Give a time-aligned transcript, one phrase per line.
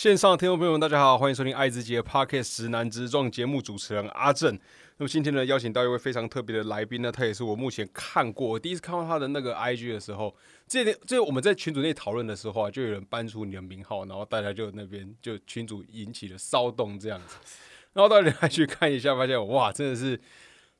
[0.00, 4.58] 线上的听众朋友们，大家好，欢迎收听爱之杰 Podcast 直男直撞节目主持人阿正。
[4.96, 10.34] 那么今天呢，邀请到一位非常特别的来宾呢，他也是我目前看过我第一次看到他的那个 IG 的时候，
[10.66, 17.36] 这点这我们在群组内讨论的时候啊，就有人搬出你的名号，然后大家就那边就群组引起了骚动这样子，
[17.92, 20.18] 然后到底还去看一下，发现哇，真的是。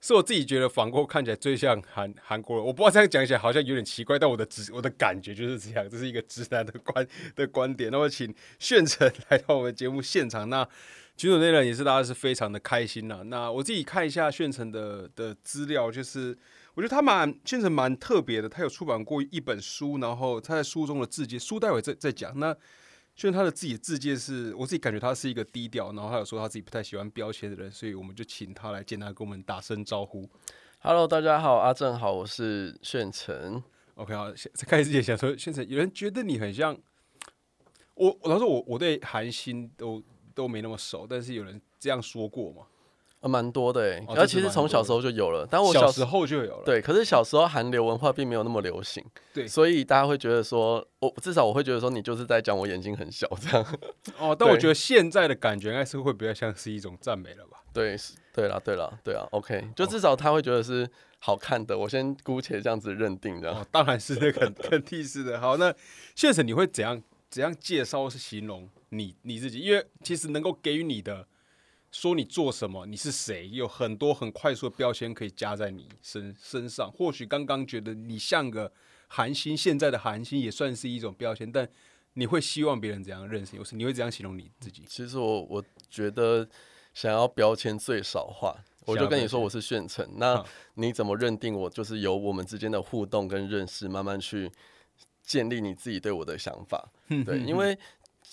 [0.00, 7.90] 是我自己觉得仿过看起来最像韩韩国人，我不知道这样讲起来好像有点奇怪，但我的直我的感觉就是这样，这是一个直男的观的观点。
[7.90, 10.66] 那么请炫成来到我们节目现场，那
[11.16, 13.22] 群主内人也是大家是非常的开心呐。
[13.28, 16.36] 那我自己看一下炫成的的资料，就是
[16.74, 22.56] 我觉得他蛮炫成蛮特别的，他有出版过一本书，然后他在书中的字节书待会再再讲那。
[23.20, 30.26] 虽然他的自己的自荐是我自己感觉他是一个低调，然后他有说他自己不太喜欢标签的人，所以我们就请他来简单跟我们打声招呼。
[30.78, 33.62] Hello，大家好，阿正好，我是炫成。
[33.96, 36.74] OK，好，在开始之前想说，炫成有人觉得你很像
[37.92, 40.02] 我，我他说我我对韩星都
[40.34, 42.62] 都没那么熟，但是有人这样说过嘛？
[43.20, 46.62] 呃，蛮多的哎，而其实从小时候就有了，但我小时候就有了。
[46.64, 49.04] 对，可是小时候韩流文化并没有那么流行，
[49.34, 53.78] 对，所以大家会觉得说，我至少我会觉得说，你就是在讲我眼睛很小这样。
[54.18, 57.58] 哦，但我觉得现在的感觉应该是会比较像是一种赞美了吧？
[57.74, 57.94] 对，
[58.32, 63.66] 对了，对了，对啊，OK，就至少他会觉得是好看的，我先姑且这样子认定的。
[63.70, 65.38] 当然是那个肯定是的。
[65.38, 65.74] 好，那
[66.16, 69.60] 现实你会怎样怎样介绍是形容你你自己？
[69.60, 71.26] 因为其实能够给予你的。
[71.92, 76.90] 说你做什么，你是谁，有很多很快速的标签可以加在你身身上。
[76.90, 78.72] 或许刚刚觉得你像个
[79.08, 81.68] 韩星，现在的韩星也算是一种标签，但
[82.12, 83.56] 你会希望别人怎样认识？
[83.56, 84.84] 有时你会怎样形容你自己？
[84.86, 86.48] 其实我我觉得
[86.94, 90.08] 想要标签最少化，我就跟你说我是炫成。
[90.16, 91.68] 那你怎么认定我？
[91.68, 94.48] 就是由我们之间的互动跟认识，慢慢去
[95.24, 96.92] 建立你自己对我的想法。
[97.08, 97.76] 对，因为。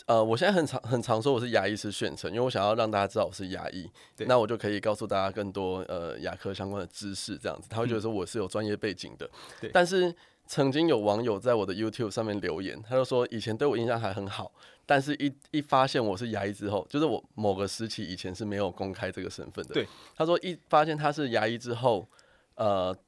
[0.06, 3.89] 呃，我现在很常很常说我是牙医师炫成，因为我想要让大家知道我是牙医，
[4.20, 9.30] 那我就可以告诉大家更多呃牙科相关的知识，这样子他会觉得说我是有专业背景的。
[9.60, 10.14] 对，但是
[10.45, 14.52] 曾经有网友在我的 YouTube 上面留言，他就说以前对我印象还很好，
[14.86, 19.73] 但是一一发现我是牙医之后，就是我某个时期以前是没有公开这个身份的。
[19.73, 22.08] 对，他说一发现他是牙医之后，
[22.55, 23.02] 呃，就。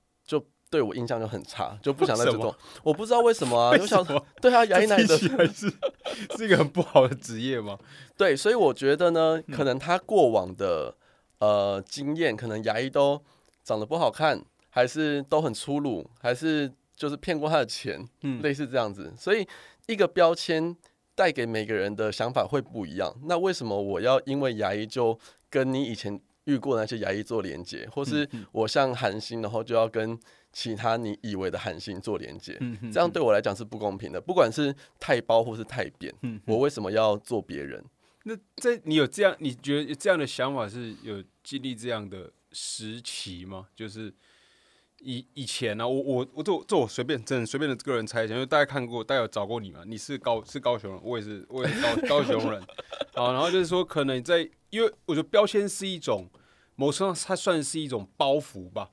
[0.69, 2.53] 对我印象就很差，就不想再主动。
[2.84, 4.25] 我不知道为什么啊， 为什么？
[4.41, 5.28] 对啊，牙医男的是
[6.38, 7.78] 是一个很不好的职业吗？
[8.16, 10.96] 对，所以我觉得呢，可能他过往的
[11.40, 13.22] 呃经验，可能牙医都
[13.63, 19.12] 长得不好看，还是都很粗鲁，还是就是骗过他的钱，嗯，类似这样子。
[19.18, 19.47] 所以
[19.88, 20.75] 一个标签
[21.16, 23.12] 带给每个人的想法会不一样。
[23.24, 25.18] 那为什么我要因为牙医就
[25.50, 30.18] 跟你以前遇过那些牙医做连接，或是我像韩星，然后就要跟
[30.52, 32.60] 其他你以为的韩星做连接，
[32.92, 34.20] 这样对我来讲是不公平的。
[34.20, 36.14] 不管是太包或是太扁，
[36.46, 37.84] 我为什么要做别人？
[38.24, 43.68] 那在你有这样，你觉得这样的想法是有经历这样的时期吗？
[43.76, 44.14] 就是
[45.00, 49.84] 以以前呢，我我我做做我随便真的随便的个人猜想，因为大家看过，大家有找过你嘛？
[49.86, 52.62] 你是高是高雄人，我也是我也是高 高雄人。
[53.14, 56.30] 好，然后就是说，可能在因为我觉得标签是一种
[56.76, 58.90] 某程度上，它算是一种包袱吧。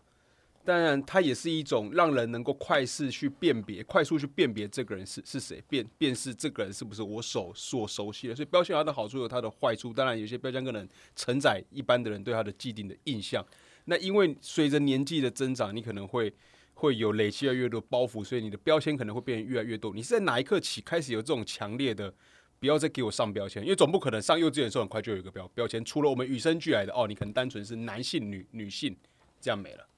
[0.66, 8.34] 当然，它也是一种让人能够快速去辨别、快速去辨别这个人是是谁，辨辨识这个人是不是我所所熟悉的。
[8.34, 9.92] 所以标签它的好处有它的坏处。
[9.92, 13.46] 当然，有些标签可能承载一般的人对他的既定的印象。
[13.84, 16.32] 那因为随着年纪的增长，你可能会
[16.74, 19.94] 会有累积越来越多包袱，所以你的标签可能会变得越来越多。
[19.94, 22.12] 你是在哪一刻起开始有这种强烈的
[22.58, 23.62] 不要再给我上标签？
[23.62, 28.96] 因为总不可能上幼稚园时候很快就有一个标标签，除了我们与生俱来的哦，你可能单纯是男性、女女性
[29.40, 29.88] 这样没了。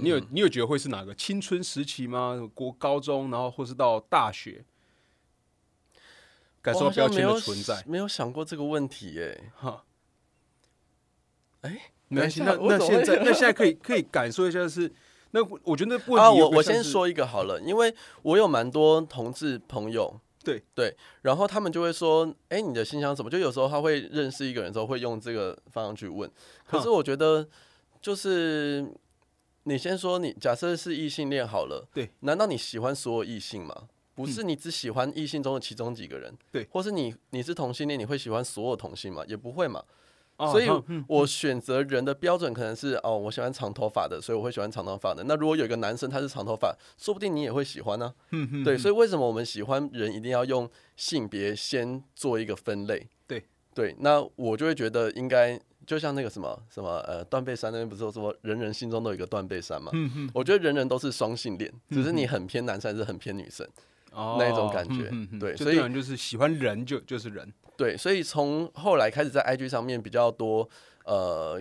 [0.00, 2.48] 你有你有觉得会是哪个青春时期吗？
[2.54, 4.64] 国高中，然后或是到大学，
[6.62, 9.52] 感受到标签的存在，没有想过这个问题耶。
[9.56, 9.84] 哈，
[11.62, 12.42] 哎，没关系。
[12.42, 14.92] 那那现在那现在可以可以感受一下是
[15.30, 23.30] 那我觉得不啊，我我先说一个好了，因为我有蛮多同志朋友，对对，然后他们就会说，哎，你的信箱什么？
[23.30, 26.30] 就有时候他会认识一个人之后会用这个方向去问，
[26.66, 27.48] 可是我觉得
[28.00, 28.86] 就是。
[29.68, 33.88] 你先说，你假设是异性恋好了，对，难道你喜欢所有异性吗？
[34.14, 39.22] 不是，你只喜欢异性中的其中几个人，对，或是你你是同性恋，你会喜欢所有同性吗？
[39.28, 39.84] 也不会嘛。
[40.38, 40.68] 所以，
[41.06, 45.22] 我选择人的标准可能是哦，我喜欢长头发的，所以我会喜欢长头发的。
[45.24, 48.14] 那如果有一个男生他是长头发，说不定你也会喜欢呢。
[48.64, 53.08] 对，所以为什么我们喜欢人一定要用性别先做一个分类？
[53.26, 53.44] 对
[53.74, 55.60] 对，那我就会觉得应该。
[55.88, 59.90] 就像那个什么什么呃断背山那边不是说人人心中都有一个断背山嘛？
[59.94, 63.66] 嗯嗯，我觉得人人都是双性恋，只是你很偏男生还是很偏女生，
[64.12, 65.10] 那一种感觉。
[65.40, 67.50] 对，所以就是喜欢人就就是人。
[67.74, 70.68] 对，所以从后来开始在 IG 上面比较多，
[71.06, 71.58] 呃，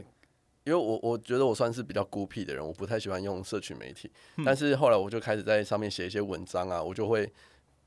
[0.65, 4.11] 因为我我觉得我算是比较孤僻的人，我不太喜欢用社群媒体，
[4.43, 7.31] 但是后来我就开始在上面写一些文章啊，我就会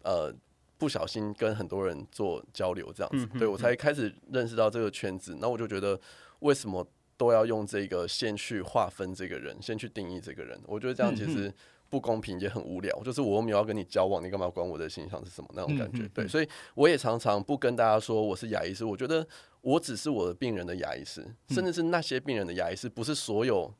[0.04, 0.32] 呃
[0.78, 6.00] 不小心跟很多人做交流，这样子，对我才开始认识到这个圈子，那我就觉得
[6.40, 11.52] 为什么都要用这个先去划分这个人，先去定义这个人，我觉得这样其实。
[11.90, 16.08] 不公平也很无聊，就是我又没有要跟你交往，你干嘛管我的形象是什么那种感觉？
[16.14, 19.26] 对，所以我也常常不跟大家说我是牙医师，我觉得
[19.60, 23.74] 我只是我的病人的牙医师，甚至是那些病人的牙医师，不是所有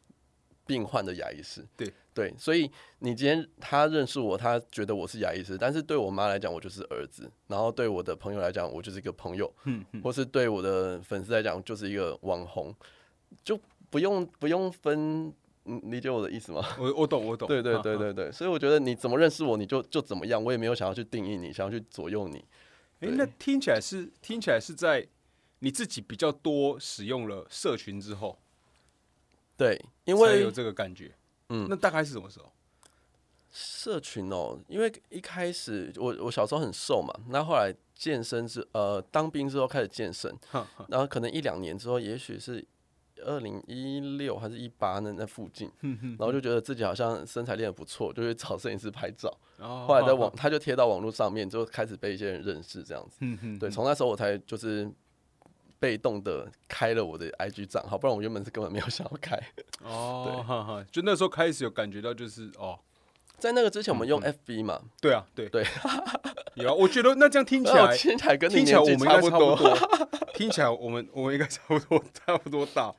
[0.70, 1.67] 病患的牙医师。
[1.76, 2.70] 对对，所以
[3.00, 12.75] 你今天他认识我，他觉得我是牙医师，但是对我妈来讲，我就是儿子；然后对我的朋友来讲，我就是一个朋友，嗯，或是对我的粉丝来讲，就是一个网红，
[13.44, 13.58] 就
[13.90, 15.32] 不用不用分。
[15.67, 16.67] 嗯，理解我的意思吗？
[16.78, 17.46] 我我懂，我懂。
[17.46, 22.38] 对对对对对，所以我觉得你怎么认识我，你就就怎么样，我也没有想要去定义你，想要去左右你。
[23.00, 25.06] 哎，那听起来是听起来是在
[25.58, 28.38] 你自己比较多使用了社群之后，
[29.60, 31.14] 对，因为有这个感觉。
[31.50, 32.50] 嗯，那大概是什么时候？
[33.50, 40.34] 社群哦，因为一开始我我小时候很瘦嘛，那后来健身之呃当兵之后开始健身，
[40.88, 42.66] 然后可能一两年之后，也许是。
[43.22, 49.30] 二零一六还是一八那那附近，然后就觉得自己好像身材练得不错，就去找摄影师拍照。
[49.60, 53.18] 后来在网， 他就贴到网络上面，就开始被一些人认识这样子。
[53.58, 54.90] 对，从那时候我才就是
[55.80, 59.36] 被动的开了我的 IG 账号，不然我原本是根本没有想要开。
[59.82, 60.44] 哦，
[60.84, 62.78] 对，就那时候开始有感觉到，就是哦，
[63.38, 64.80] 在那个之前我们用 FB 嘛。
[65.00, 65.64] 对啊，对对，
[66.54, 66.74] 有啊。
[66.74, 69.78] 我觉得那这样听起来， 听起来跟听起来我们应该差不多，
[70.34, 72.94] 听起来我们我们应该差不多差不多大。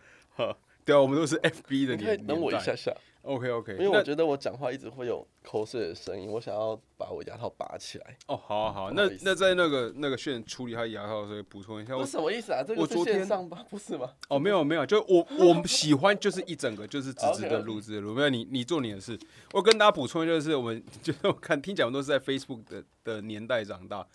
[0.83, 2.91] 对啊，我们都是 FB 的年等我一下下
[3.23, 3.73] ，OK OK。
[3.73, 8.17] 因为我觉得我讲话一直会有口水的声音，我想要把我牙套拔起来。
[8.27, 12.63] 哦，好好好，那那在那个那个炫处理他牙套的时候补充一下，我什么意思啊？
[12.63, 13.65] 这个是线上吧？
[13.69, 14.11] 不是吗？
[14.29, 19.19] 哦，没有没有，就我我喜欢就是一整个就是直直 的录制录，没有你你做你的事。
[19.53, 24.07] 我跟大家补充就是我们 就是我看听讲都是在 Facebook 的的年代长大，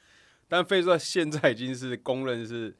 [0.49, 2.77] 但 Facebook 现在已经是公认是。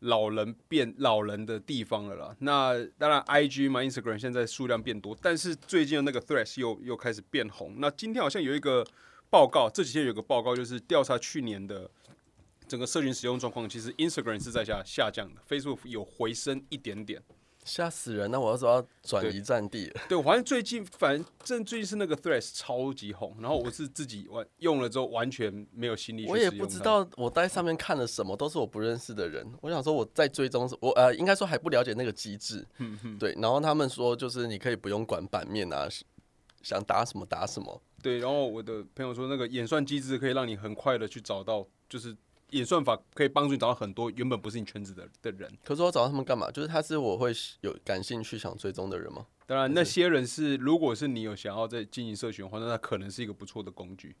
[0.00, 2.36] 老人变老人的地方了啦。
[2.40, 7.74] 那当然，I G 嘛，Instagram 现在数量变多，但是最近的那个 Threads 又又开始变红。
[7.78, 8.86] 那今天好像有一个
[9.30, 11.90] 报告，这几天有个报告就是调查去年的
[12.66, 17.22] 整个社群使用状况，其实 Instagram 是在下下降的，Facebook 有回升一点点。
[17.68, 18.30] 吓死人！
[18.30, 20.00] 那我要说要转移战地了。
[20.08, 26.26] 对，我反正最近，反正最近是那个 Threads 超级红，然后我是自己完用了之后完全没有心力。
[26.26, 29.46] 我也不知道我在上面看了什么，都是我不认识的人。
[29.60, 32.66] 我想说我在追踪，我呃应该说还不了解那个机制。
[32.78, 33.18] 嗯嗯。
[33.18, 35.86] 对，然后他们说就是你可以不用管版面啊，
[36.62, 37.82] 想打什么打什么。
[38.02, 42.16] 对，然后我的朋友说那个演算机制可以让你很快的去找到，就是。
[42.50, 45.50] 演算法可以帮助你找到很多原本不是你圈子的的人。
[45.64, 46.50] 可是我找到他们干嘛？
[46.50, 49.26] 就是他是我会有感兴趣想追踪的人吗？
[49.46, 54.16] 当然，那些人是如果是你有想要在经营社群的话，那他可能是一个不错的工具。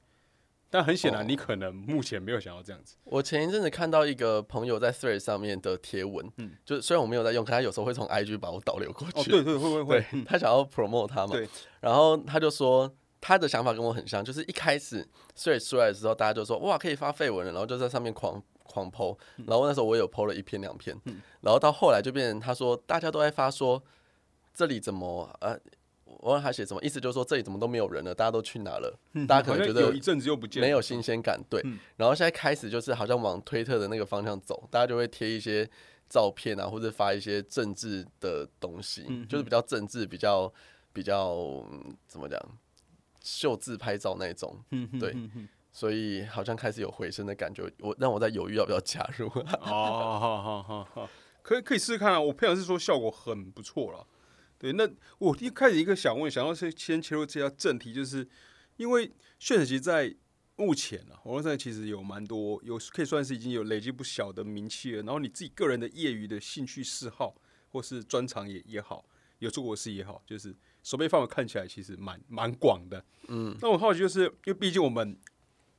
[0.70, 2.96] 但很显然，你可能目前没有想要这样子。
[3.04, 9.18] 我前一阵子看到一个朋友在 Thread 上面的贴文，嗯，就是虽然我没有在用，可他有时候会从 IG 把我导流过去。
[9.18, 10.06] 哦，对对，会会会。
[10.26, 11.32] 他想要 promote 他嘛？
[11.32, 11.48] 对。
[11.80, 12.94] 然后他就说。
[13.20, 15.06] 他的想法跟我很像，就是一开始
[15.36, 20.96] Threads 出来的时候，大家就说哇可以发绯闻了，然后就在上面狂狂剖，然后那时候我有剖了一篇两篇，
[21.40, 23.82] 然后到后来就变成他说大家都在发说
[24.54, 25.58] 这里怎么呃，
[26.04, 28.98] 我问他写什么意思，就是说这里怎么都没有人了，大家都去哪了？
[29.26, 31.62] 大家可能觉得有一阵子又不见，没有新鲜感，对。
[31.96, 35.68] 然后现在开始就是好像往推特的那个方向走，大家就会贴一些
[36.08, 40.52] 照片啊，或者发一些政治的东西，就是比较政治，比较
[40.92, 41.64] 比较
[42.06, 42.40] 怎么讲？
[43.20, 44.64] 秀自拍照那种，
[44.98, 45.14] 对，
[45.72, 47.70] 所以好像开始有回声的感觉。
[47.80, 49.26] 我让我在犹豫要不要加入。
[49.60, 51.10] 哦，好好好好，
[51.42, 52.20] 可以可以试试看啊。
[52.20, 54.06] 我朋友是说效果很不错了。
[54.58, 58.28] 对，那我一开始一个想问，想要先先切入这条正题，就是
[58.76, 60.14] 因为炫其实在
[60.56, 65.02] 目前啊，网络上其实有蛮多，有可以算是已经有累积不小的名气了。
[65.02, 67.34] 然后你自己个人的业余的兴趣嗜好
[67.68, 69.04] 或是专长也也好，
[69.38, 70.56] 有做过事也好，就是。
[70.88, 75.14] 手背范围看起来其实蛮蛮广的，嗯，那我好奇就是，因为毕竟我们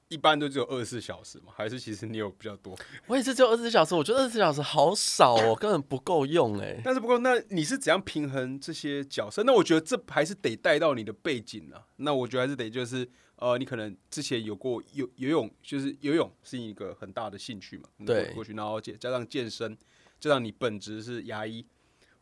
[0.07, 2.77] 一般都只有二十四小时嘛，还是其实你有比较多？
[3.07, 6.79] 我也是只有二十四小时，我觉得二十四小时好少哦，根本不够用哎。
[6.85, 9.41] 但是不过，那你是怎样平衡这些角色？
[9.43, 11.83] 那我觉得这还是得带到你的背景啊。
[11.95, 19.75] 那我觉得还是得就是呃，你可能之前有过游游泳，就是游泳是一个很大的兴趣嘛，对，过去然后加加上健身，
[20.19, 21.65] 加上你本职是牙医，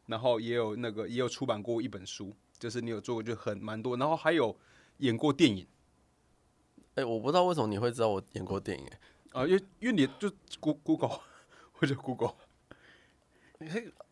[0.06, 2.34] 然后也有那个也有出版过一本书。
[2.60, 4.56] 就是你有做过就很蛮多，然后还有
[4.98, 5.68] 演过电影。
[6.96, 9.00] 哎，我不知道为什么你会知道我演过电影哎。
[9.34, 11.20] 啊，因为因为你就 Google
[11.74, 12.34] 或者 Google，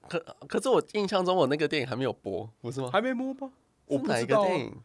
[0.07, 2.89] 可可是我印象中我那个电影还没有播，不是吗？
[2.91, 3.51] 还没播吗？
[3.87, 4.43] 我不知道啊。
[4.43, 4.81] 个电影？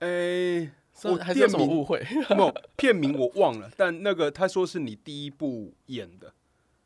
[0.00, 0.72] 诶，
[1.04, 2.04] 我还是有什么误会？
[2.30, 6.34] 没有片名我忘了，但那个他说是你第一部演的，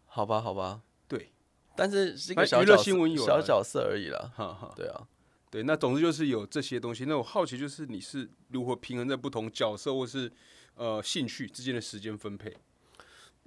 [0.04, 1.30] 好吧，好吧，对，
[1.74, 4.30] 但是是一个娱乐小角色新闻有小角色而已啦。
[4.36, 4.72] 哈哈。
[4.76, 5.08] 对啊，
[5.50, 7.04] 对，那总之就是有这些东西。
[7.06, 10.30] 那我好奇就是你是如何平衡在不同角色或是
[10.74, 12.54] 呃兴趣之间的时间分配？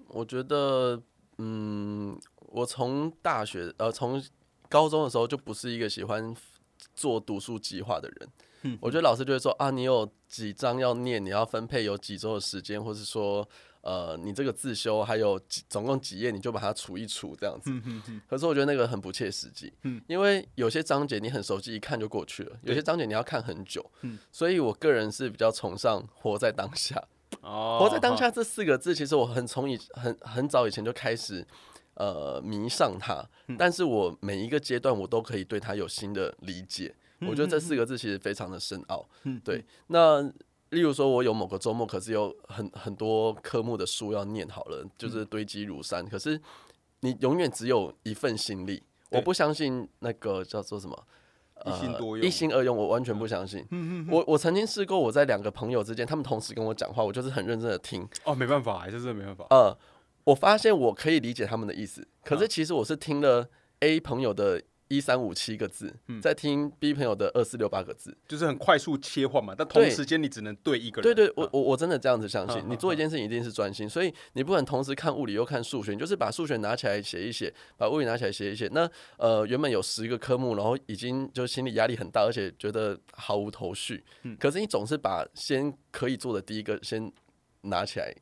[0.07, 1.01] 我觉得，
[1.37, 4.21] 嗯，我从大学呃从
[4.67, 6.35] 高中的时候就不是一个喜欢
[6.95, 8.29] 做读书计划的人。
[8.63, 13.47] 嗯我觉得老师就会说啊，你有几章要念，你要分配有几周的时间，或是说，
[13.81, 17.71] 呃，你这个自修还有几总共几页，你就把它除一除这样子。
[18.29, 23.83] 可是我觉得那个很不切实际，嗯因为有些章节你很熟悉，一看就过去了；有些章节你要看很久。
[24.01, 27.03] 嗯所以我个人是比较崇尚活在当下。
[27.41, 31.45] 哦活在当下这四个字，其实我很从以很很早以前就开始
[31.95, 36.93] 呃迷上它，嗯但是我每一个阶段我都可以对它有新的理解。
[37.21, 39.07] 我觉得这四个字其实非常的深奥。
[39.23, 40.23] 嗯对，那
[40.71, 46.05] 例如说，我有某个周末，可是有很很多科目的书要念好了，就是堆积如山。
[46.07, 46.41] 可是
[47.01, 51.07] 你永远只有一份心力，我不相信那个叫做什么。
[51.63, 53.63] 一心多用呃一心二用，我完全不相信。
[54.09, 59.45] 我我曾经试过，我在两个朋友之间，他们同时跟我讲话，我就是很认真的听，哦，没办法，还是真的没办法。
[59.51, 59.77] 呃，
[60.23, 63.47] 我发现我可以理解他们的意思，可嗯是其实我是听了
[63.81, 64.59] A 朋友的
[64.91, 68.15] 一三五七个字，嗯再听 B 朋友的二四六八个字。
[68.27, 71.15] 就是很快速切换嘛，但同时间你只能对一个人。
[71.15, 78.67] 对对，我我我真的这样子相信嗯，你做一件事情一定是专心，所以你不可能同时看物理又看数学，你就是把数学拿起来写一写，把物理拿起来写一写。
[78.73, 84.03] 那呃，原本有十个科目，然后已经就心理压力很大，而且觉得毫无头绪。
[84.23, 87.11] 嗯可是你总是把先可以做的第一个先
[87.61, 88.13] 拿起来，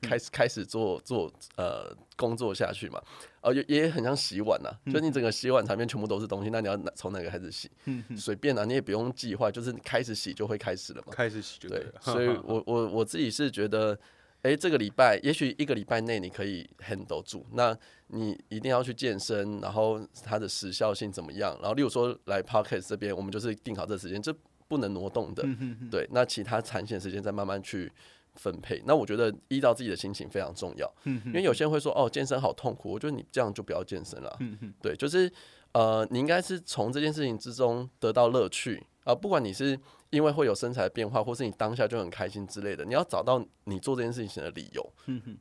[0.00, 3.02] 开始开始做做呃工作下去嘛。
[3.44, 7.70] 呃，也也很像洗碗呐、就你整个洗碗台面全部都是东西，那你要从哪个开始洗？
[8.16, 11.12] 随便啊，你也不用计划，就是开始洗就会开始了嘛。
[11.12, 11.92] 开始洗就对了，。
[12.00, 13.98] 所以 我我我自己是觉得，
[14.40, 17.76] 哎、这个礼拜也许一个礼拜内你可以 handle 住，那
[18.08, 21.54] 你一定要去健身，然后它的时效性怎么样？
[21.60, 24.34] 然后例如说来 podcast 这边，我们就是定好这时间，这
[24.68, 25.42] 不能挪动的。
[25.44, 27.92] 嗯对，那其他产险时间再慢慢去
[28.34, 28.82] 分配。
[28.86, 34.36] 那我觉得依照自己的心情非常重要，嗯因为有些人会说哦，健身好痛苦，我觉得你这样就不要健身了。
[34.40, 35.30] 嗯对，就是
[35.72, 44.92] 呃，你应该是从这件事情之中得到乐趣啊、不管你是因为会有身材变化，或是你当下就很开心之类的，你要找到你做这件事情的理由，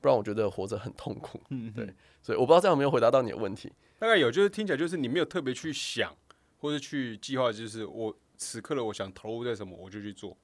[0.01, 1.39] 不然我觉得活着很痛苦。
[1.49, 1.85] 嗯对，
[2.21, 3.71] 所以我不知道这样有没有回答到你的问题。
[3.99, 6.13] 大概有，就是听起来就是你没有特别去想，
[6.57, 10.37] 或者去计划，就是我此刻的我想投入在什么，我就去做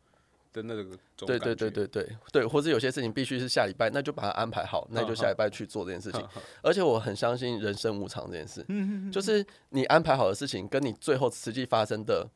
[0.67, 6.23] 的那个种对对对对对对，或者有些事情必须是下礼拜，那就把它安排好，那就下礼拜去做这件事情。
[6.61, 8.65] 而且我很相信人生无常这件事，
[9.11, 12.27] 就是你安排好的事情，跟你最后实际发生的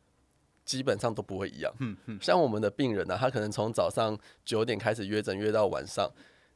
[0.65, 1.73] 基本上都不会一样。
[2.21, 6.09] 像我们的病人呢、他可能从早上九点开始约诊，约到晚上。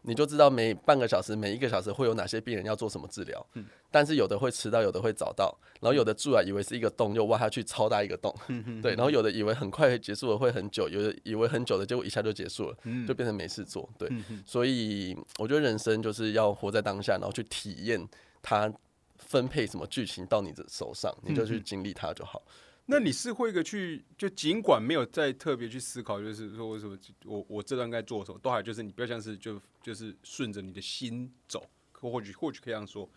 [0.08, 3.46] 你就知道每半个小时、每一个小时会有哪些病人要做什么治疗，
[3.92, 8.34] 但是有的会迟到，有的会早到，然后有的住啊以为是一个洞，又挖下去超大一个洞，
[8.82, 14.10] 对，然后有的以为很快结束了会很久，有的以为很久的结果一下就结束了，就变成没事做，对，
[14.46, 18.08] 所以我觉得人生就是要活在当下，然后去体验
[18.42, 18.74] 它
[19.18, 22.42] 分配什么剧情到你的手上，你就去经历它就好。
[22.90, 33.10] 那你是会一个去，就尽管没有再特别去思考，就是说为什么我我这段该做什么，都还就是你不要像是就就是顺着你的心走，可或许或许可以这样说。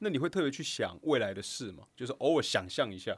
[0.00, 1.84] 那你会特别去想未来的事吗？
[1.96, 3.16] 就是偶尔想象一下，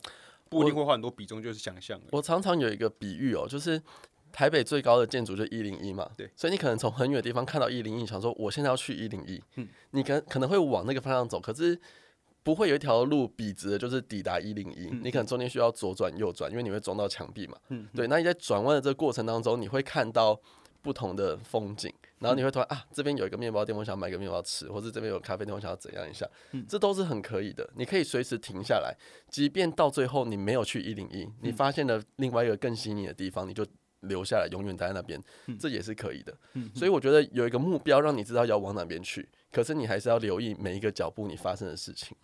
[0.50, 1.99] 不一定会花很多比重，就是想象。
[2.12, 3.82] 我常常有一个比喻哦，就是
[4.30, 11.80] 台北最高的建筑就一零一嘛，对，所以你可能从很远的地方看到一零一，想说我现在要去一零一，嗯，你可可能会往那个方向走，可是
[12.44, 20.38] 不会有一条路笔直的，就是抵达一零一，你可能中间需要左转右转，因为你会撞到墙壁嘛，嗯，对，那你在转弯的这个过程当中，你会看到
[20.82, 26.28] 不同的风景，然后你会突然啊，这边有一个面包店，我想买个面包吃，或者这边有咖啡店，我想要怎样一下，
[26.68, 27.66] 这都是很可以的。
[27.76, 28.94] 你可以随时停下来，
[29.30, 33.66] 即便到最后你没有去一零一，你发现了另外一个更吸引你的地方，你就
[34.00, 35.18] 留下来，永远待在那边，
[35.58, 36.36] 这也是可以的。
[36.74, 42.16] 所以我觉得有一个目标，让你知道要往哪边去，可是你还是要留意每一个脚步你发生的事情。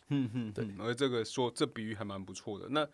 [0.52, 2.68] 对，而这个说这比喻还蛮不错的。
[2.70, 2.86] 那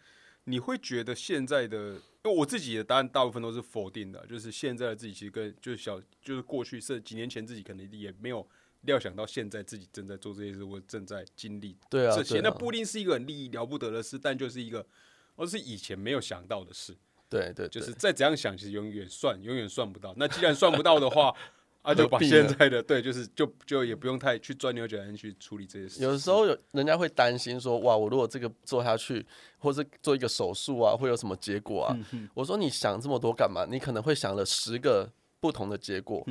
[0.45, 8.47] 你会觉得现在的，因为我自己的答案大部分都是否定的，就是现在的自己其实跟就是小就是过去是几年前自己可能也没有
[8.83, 12.35] 料想到现在自己正在做这些事，或正在经历对啊，这些。
[12.35, 14.87] 对啊那不一定是一个很利益了不得的事，但就是一个，
[15.35, 16.95] 而是以前没有想到的事。
[17.29, 20.15] 对对，对就是再怎样想，其实永远算永远算不到。
[20.17, 21.35] 那既然算不到的话，
[21.87, 26.03] 啊，就把现在的对，就是就就也不用太去钻牛角尖去处理这些事。
[26.03, 29.25] 有的时候有人家会担心说，哇，我如果这个做下去，
[29.59, 31.97] 或是做一个手术啊，会有什么结果啊？
[32.35, 33.65] 我说你想这么多干嘛？
[33.71, 36.27] 你可能会想了十个不同的结果。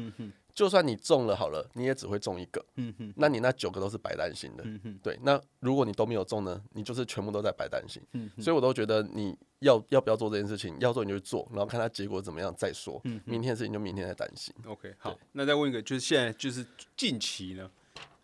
[0.55, 2.65] 就算你中了好了，你也只会中一个。
[2.75, 4.63] 嗯哼那你那九个都是白担心的。
[4.65, 8.01] 嗯哼对，那如果你都没有中呢，你就是全部都在白担心。
[8.13, 13.01] 嗯所以我都觉得你要要不要做这件事情，要做你就去做，然后看它结果怎么样再说。
[13.25, 14.55] 明天的事情就明天再担心。
[14.65, 17.69] OK，好，那再问一个，就是现在就是近期呢，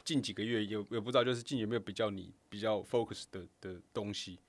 [0.06, 4.40] 近几个月有也不知道，就是近有没有比较你比较 focus 的的东西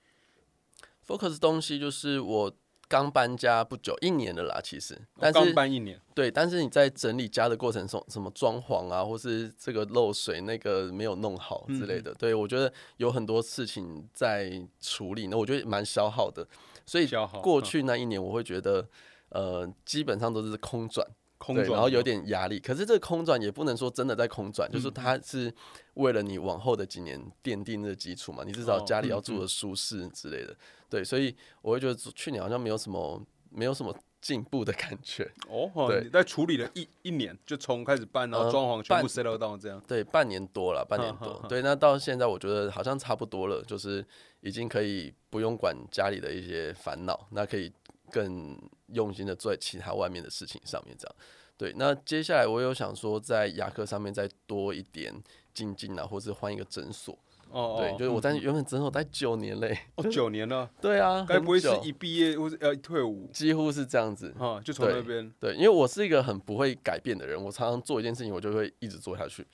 [1.04, 2.52] ？Focus 东西就是我
[2.92, 16.46] 刚搬家不久，一年的啦，其实，但是搬一年，对，但是你在整理家的过程中，什么装潢啊，或是这个漏水那个没有弄好之类的，对我觉得有很多事情在处理，那我觉得蛮消耗的。
[16.84, 17.08] 所以
[17.40, 18.86] 过去那一年，我会觉得，
[19.30, 22.60] 呃，基本上都是空转，对，空转，然后有点压力。
[22.60, 25.52] 可是这个空转也不能说真的在空转，就是它是
[25.94, 30.56] 为了你往后的几年奠定的基础嘛，你至少哦家里要嗯住的舒适之类的。
[30.88, 33.20] 对，所以我会觉得去年好像没有什么
[33.50, 35.24] 没有什么进步的感觉。
[35.50, 39.82] 哦，哦对你在处理了一一年，就从开始办，然后呃装潢全部 settle 到这样。
[39.88, 44.04] 对，半年多了，半年多对，那到现在我觉得好像差不多了，就是
[44.42, 47.72] 已经可以不用管家里的一些烦恼，那可以
[48.10, 48.56] 更
[48.92, 51.16] 用心的做在其他外面的事情上面，这样。
[51.56, 55.14] 对，那接下来我有想说，在牙科上面再多一点
[55.54, 57.16] 精进啊，或是换一个诊所。
[57.50, 59.78] 哦，对，哦就是我在嗯原本诊所待九年嘞。
[59.96, 64.34] 哦九年了， 对啊，该不会是一毕业或者呃一退伍几乎是这样子？
[64.38, 69.46] 啊，就从那边对，因为我是一个很不会改变的人，我常常做一件事情，我就会一直做下去。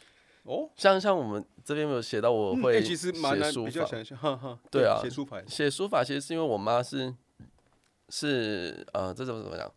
[0.44, 3.68] 哦，像像我们这边有写到，我嗯会欸其实蛮难，写书法。
[3.68, 7.12] 比较想象，哈哈，对啊写书法写书法其实是因为我妈是
[8.08, 9.72] 是呃，这怎么怎么讲，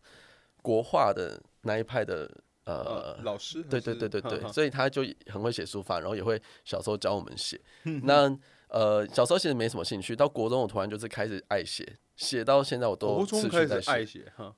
[0.62, 2.30] 国画的那一派的
[2.64, 7.60] 呃呃，老师，对对对对 对，所以他就很会写书法，然后也会小时候教我们写。
[8.04, 8.34] 那
[8.68, 14.20] 呃，小时候其实没什么兴趣，到国中我突然就是开始爱写，写到现在我都持续在始爱写。
[14.20, 14.54] 写哈，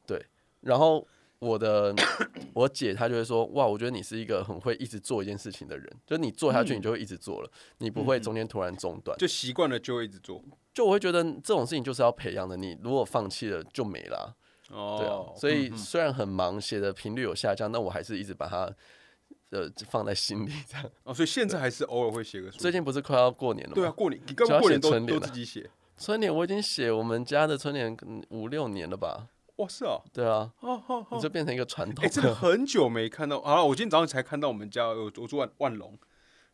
[0.61, 1.07] 然后
[1.39, 1.95] 我的
[2.55, 9.17] 我姐她就会说，哇，我觉得你是一个很会一直做一件事情的人，就是你做下去嗯你就会一直做了，你不会中间突然中断。
[9.19, 10.43] 就习惯了就会一直做。
[10.73, 14.75] 就我会觉得这种事情就是要培养的，你如果放弃了就没了啊。
[14.75, 18.75] 哦，对啊，所以虽然很忙，写的频率有下降，但我还是一直把它
[19.51, 20.51] 呃放在心里。
[20.67, 22.59] 这样，哦，所以现在还是偶尔会写个书。
[22.59, 23.75] 最近不是快要过年了吗？
[23.75, 25.71] 对啊，，过年你根就要本过年都都写春联了自己写。
[25.97, 29.29] 春联我已经写我们家的春联嗯五六年了吧？
[29.57, 32.09] 哇，是哦，对啊，哦哦哦，你就变成一个传统哎，。
[32.09, 33.41] 真的很久没看到。
[33.41, 35.97] 好了，我今天早上才看到我们家有我住万万隆，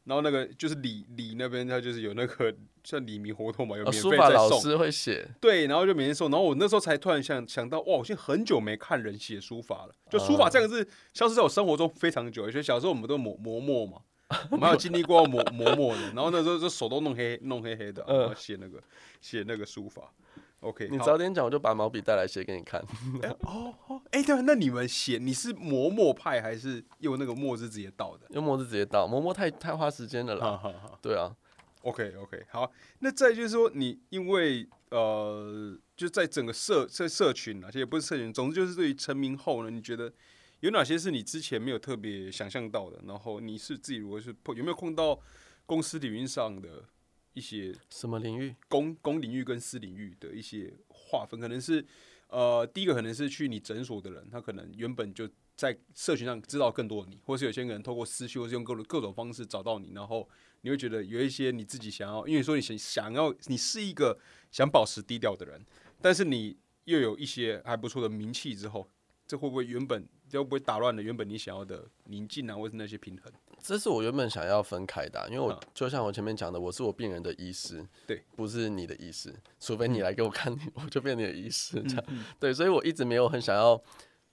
[0.04, 4.60] 然后那个就是李李那边，他就是有那个像李明活动嘛，有呃免费在送。
[4.60, 9.94] 师会写，对，然后就每天送，然后我那时候才突然想想到，哇，我现在很久没看人写书法了。
[10.10, 14.02] 就书法这个字消失在我生活中非常久，所以小时候我们都磨磨墨嘛，
[14.50, 18.78] 我们还有经历过磨磨墨的，然后那时候就手都弄黑弄黑黑的，然后写那个
[19.22, 20.12] 写那个书法。
[20.60, 22.80] OK，你早点讲，我就把毛笔带来写给你看。
[23.40, 28.26] 哦哦，哎、对啊，那你们写你是磨墨派还是用那个墨汁直接倒的？
[28.30, 30.40] 用墨汁直接倒，磨墨太太花时间了啦。
[30.40, 30.98] 哈哈哈。
[31.00, 31.34] 对啊
[31.82, 40.12] ，OK OK，好，那再就是说，你因为呃，就在整个社社社群啊，也不是社群，总之就是对于成名后呢，你觉得
[40.60, 43.00] 有哪些是你之前没有特别想象到的？
[43.06, 45.18] 然后你是自己如果是碰有没有碰到
[45.64, 46.84] 公司领域上的
[47.32, 48.54] 一些什么领域？
[48.68, 51.84] 公公领域跟私领域的一些划分，可能是
[52.28, 60.28] 呃，第一个可能是去你诊所的人，他可能原本就在社群上知道更多的你，或是有些人透过私讯或是用各种各种方式找到你，然后
[60.62, 64.18] 你会觉得有一些你自己想要，因为说你想想要，你是一个
[64.50, 65.64] 想保持低调的人，
[66.00, 68.88] 但是你又有一些还不错的名气之后，
[69.26, 73.32] 这会不会原本这会不会打乱了原本你想要的宁静啊，或是那些平衡？
[73.62, 75.60] 这是我原本想要分开的啊、因为我嗯。
[75.74, 82.24] 就像我前面讲的，我是我病人的医师，对，不是你的医师，除非你来给我看，我就变你的医师这样，嗯。
[82.38, 83.80] 对，所以我一直没有很想要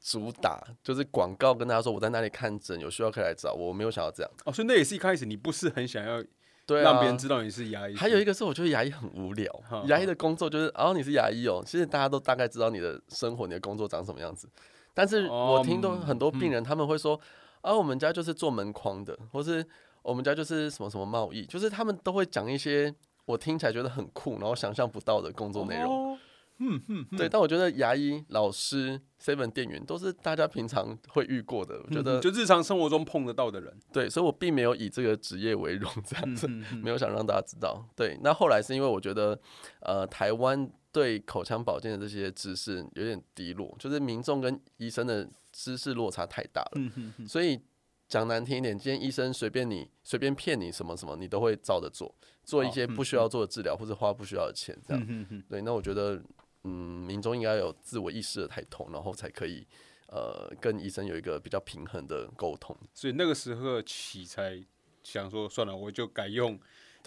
[0.01, 6.23] 主打，就是广告跟大家说我在哪里看诊，有需要可以来找我，我没有想要这样，哦，所以那也是一开始你不是很想要
[6.65, 9.63] 对啊，让别人知道你是牙医，还有一个是，我觉得牙医很无聊。
[9.87, 14.49] 牙医的工作就是，哦，你是牙医哦，其实大家都大概知道你的生活、你的工作长什么样子。
[14.93, 17.17] 但是哦我听到嗯很多病人他们会说，
[17.67, 19.65] 啊，我们家就是做门框的，或是
[20.01, 22.93] 我们家就是什么什么贸易，就是他们都会讲一些
[23.25, 26.13] 我听起来觉得很酷，然后想象不到的工作内容。
[26.13, 26.17] 哦
[26.59, 36.47] 嗯嗯，对，但我觉得牙医、老师、seven 店员都是大家平常会遇过的，我觉得嗯就日常生活中碰得到的人，对，所以我并没有以这个职业为荣这样子。
[36.49, 37.85] 嗯嗯 没有想让大家知道。
[37.95, 39.39] 对，那后来是因为我觉得，
[39.81, 47.59] 呃，台湾对口腔保健的这些知识有点低落，就是民众跟医生的知识落差太大了，所以
[48.07, 55.43] 讲难听一点，今天医生随便你随便骗你什么什么，你都会照着做，做一些不需要做的治疗或者花不需要的钱，这样。
[55.49, 56.21] 对，那我觉得，
[56.63, 56.71] 嗯，
[57.07, 59.65] 民众应该有自我意识的抬头，然后才可以，
[60.09, 62.77] 呃，跟医生有一个比较平衡的沟通。
[62.93, 64.63] 所以那个时候起才
[65.01, 66.59] 想说，算了，我就改用。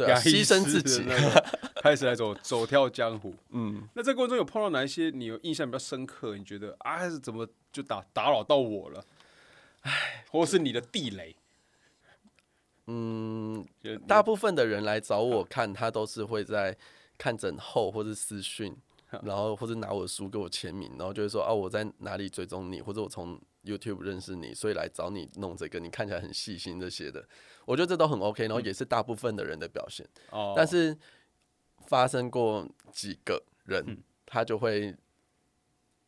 [0.06, 1.04] 对，牺牲自己，
[1.82, 3.34] 开始来走走跳江湖。
[3.50, 6.36] 嗯，那这过程中有碰到哪一些你有印象比较深刻？
[6.36, 9.04] 你觉得啊，是怎么就打打扰到我了？
[9.82, 11.36] 哎，或是你的地雷？
[12.86, 13.64] 嗯，
[14.08, 16.76] 大部分的人来找我看，他都是会在
[17.16, 18.76] 看诊后或者私讯，
[19.24, 27.26] 然后或者拿我的书给我签名，然后就会说啊，我在哪里追踪你，或者我从 YouTube 认识你，所以来找你弄这个，你看起来很细心这些的。
[27.64, 30.06] 我觉得这都很 OK，然后也是大部分的人的表现。
[30.30, 30.54] 哦。
[30.56, 30.96] 但是
[31.86, 34.94] 发生过几个人，他就会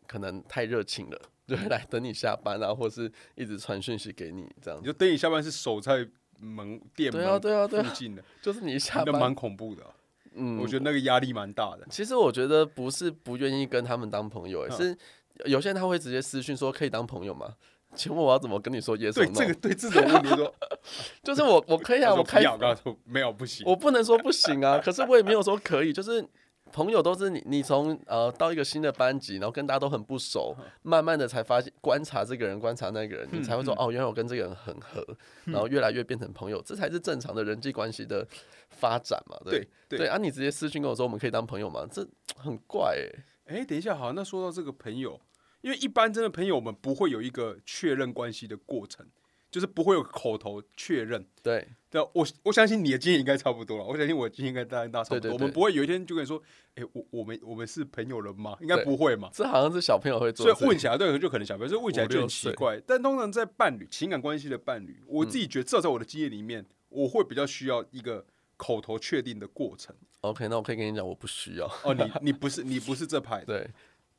[0.07, 4.81] 可能太热情了， 就会来等你下班啊，或是一直传讯息给你这样。
[4.81, 9.85] 你就等你下班是守在门店对啊对啊对附近的， 就是你下班蛮恐怖的。
[10.35, 11.87] 嗯，我觉得那个压力蛮大的。
[11.91, 14.97] 其实我觉得不是不愿意跟他们当朋友，是
[15.45, 17.55] 有些人他会直接私讯说可以当朋友吗？
[17.95, 19.13] 请问我要怎么跟你说 yes？
[19.13, 20.55] 对这个对这种问题说，
[21.23, 26.27] 就是我我可以啊，我开咬他说没有不行，我不能说不行啊，可是我也没有说可以，就是
[26.73, 35.07] 朋友都是你你从呃到一个新的班级，然后跟大家都很不熟，慢慢的才发现观察这个人观察那个人，你才会说哦，原来我跟这个人很合，
[35.45, 38.27] 然后越来越变成朋友，这才是正常的人际关系的
[38.71, 41.87] 发展嘛，对对啊，你直接私信跟我说我们可以当朋友吗？
[41.91, 42.07] 这
[42.37, 45.21] 很怪哎哎，等一下好，那说到这个朋友。
[45.61, 49.07] 因为一般真的朋友，我们不会有一个确认关系的过程，
[49.49, 51.25] 就是不会有口头确认。
[51.41, 53.85] 对，对，我我相信你的经验应该差不多了。
[53.85, 55.31] 我相信我的经验应该大大差不多。
[55.35, 56.43] 我们不会有一天就跟你说，
[56.75, 58.57] 哎，我我们我们是朋友了吗？
[58.63, 59.29] 应该不会嘛。
[59.31, 62.81] 这好像是小朋友会做，所以问起来对，就可能小朋友，所以问起来就很奇怪。
[62.87, 68.25] 但通常在伴侣情感关系的伴侣，我自己觉得，至少在我的经验里面，我会比较需要一个
[68.57, 69.95] 口头确定的过程。
[70.23, 71.67] OK，那我可以跟你讲，我不需要。
[71.85, 73.69] 哦，你你不是你不是这派对。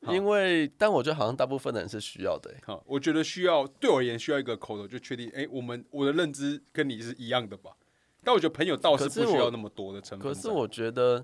[0.08, 2.54] 因为，但我觉得好像大部分的人是需要的。
[2.66, 7.72] 好，我觉得需要，对我而言需要一个口头就确定，哎，我们我的认知跟你是一样的吧？
[8.24, 10.34] 但我觉得朋友倒是不需要那么多的成分。
[10.34, 11.24] 可是我觉得，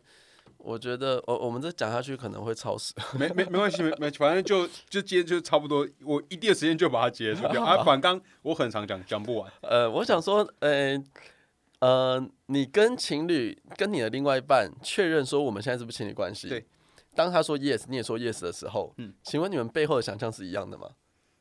[0.57, 2.93] 我觉得，我我们这讲下去可能会超时。
[3.17, 7.63] 没没没关系，没没，反正就 就接就差不多，我一定的时间就把它结束掉。
[7.63, 9.51] 啊，反刚我很常讲，讲不完。
[9.61, 11.01] 呃，我想说，呃
[11.79, 16.49] 呃，你跟情侣跟你的另外一半确认说我们现在是不是情侣关系？
[16.49, 16.65] 对。
[17.19, 20.89] 当他说 yes，你也说 yes 的时候，嗯，请问你们背后的想象是一样的吗？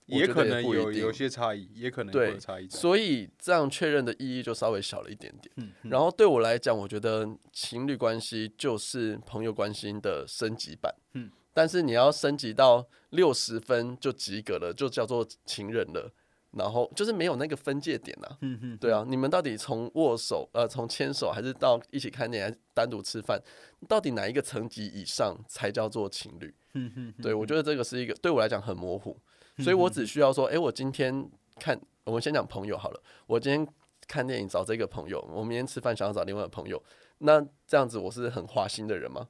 [0.07, 2.69] 也可能有有些差异，也可能有差异。
[2.69, 5.55] 所以这样确认的意义就稍微小了一点点。
[5.55, 10.93] 嗯，然后对我来讲，我觉得情侣关系就是朋友关系的升级版。
[11.15, 16.13] 嗯，但是你要升级到六十分就及格了，就叫做情人了。
[16.53, 23.39] 然后就是没有那个分界点呐，嗯哼，对啊，你们到底从握手，呃，从牵手，还是到一起看电影，单独吃饭，
[23.87, 26.55] 到底哪一个层级以上才叫做情侣？
[26.75, 29.17] 嗯哼，对我觉得这个是一个对我来讲很模糊，
[29.59, 31.31] 所以我只需要说，哎，我今天
[31.61, 33.69] 看，我们先讲朋友好了，我今天
[34.07, 36.83] 看电影找这个朋友，我明天吃饭想要找另外的朋友，
[37.19, 39.29] 那这样子我是很花心的人吗？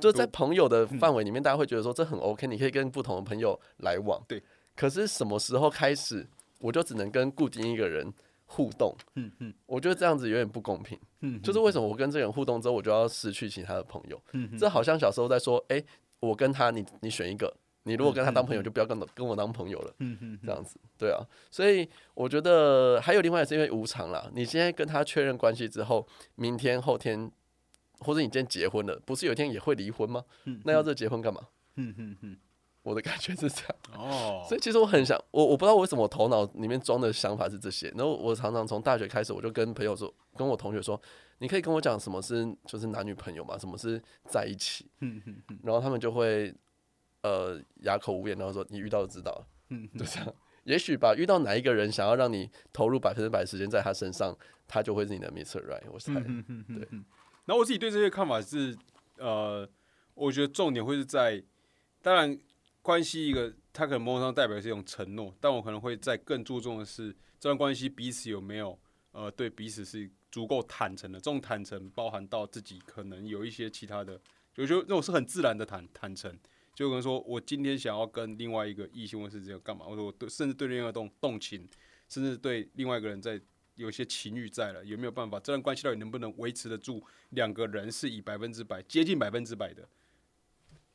[0.00, 4.42] 就在朋友的范围里面，大家会觉得说这很 OK，你可以跟不同的朋友来往，对。
[4.76, 6.26] 可是什么时候开始，
[6.58, 8.12] 我就只能跟固定一个人
[8.46, 8.94] 互动？
[9.14, 10.98] 嗯嗯，我觉得这样子有点不公平。
[11.20, 14.20] 嗯，就是为什么我跟这个人互动之后，我就要失去其他的朋友？
[14.32, 15.82] 嗯这好像小时候在说，哎，
[16.20, 19.94] 我跟他，你你选一个，你如果跟他当朋友，就不要跟跟我当朋友了。
[19.98, 21.20] 嗯嗯，这样子，对啊。
[21.50, 24.30] 所以我觉得还有另外也是因为无常啦。
[24.34, 27.30] 你现在跟他确认关系之后，明天后天，
[28.00, 30.24] 或者你今天结婚了，不是有一天也会离婚吗？
[30.44, 31.40] 嗯，那要这结婚干嘛？
[31.76, 32.36] 嗯嗯嗯。
[32.84, 33.76] 我的感觉是这样。
[33.98, 41.00] 哦， 所以其实我很想我我不知道为什么我头脑里面装的想法是这些，然后我常常从大学开始我就跟朋友说，跟我同学说，
[41.38, 44.86] 你可以跟我讲什么是就是男女朋友嘛，什么是在一起，
[45.62, 46.54] 然后他们就会
[47.22, 54.36] 呃哑口无言，然后说你遇到就知道了，嗯，就这样，也许吧，遇到哪一个人想要让你投入百分之百时间在他身上，
[54.68, 55.64] 他就会是你的 Mr.
[55.66, 56.88] Right，我猜，对，
[57.46, 58.76] 然后我自己对这些看法是，
[59.16, 59.66] 呃，
[60.14, 61.42] 我觉得重点会是在，
[62.02, 62.38] 当然。
[62.84, 68.78] 关系一个，它可能某种上代表是一种承诺，但我可能会在更注重的是这段关系彼此有没有
[69.12, 71.18] 呃对彼此是足够坦诚的。
[71.18, 74.20] 这种坦诚包含到自己可能有一些其他的，
[74.52, 76.38] 就就那种是很自然的坦坦诚，
[76.74, 81.66] 就可能说我今天想要跟另外一个异性或是这样干嘛，或者我对甚至对另外一动动情，
[82.10, 83.40] 甚至对另外一个人在
[83.76, 87.02] 有些情欲在了，有没有办法这段关系到底能不能维持得住？
[87.30, 89.88] 两个人是以百分之百接近百分之百的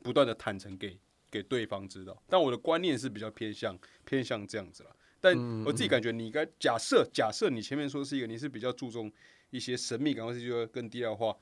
[0.03, 0.99] 不断的坦诚给。
[1.29, 4.95] 给对方知道，但我的观念是比较偏向偏向这样子了。
[5.19, 9.11] 但我自己感觉，你应该假设假设你前面说是一个，你是比较注重
[9.49, 11.35] 一些神秘感，或是就更低调的话，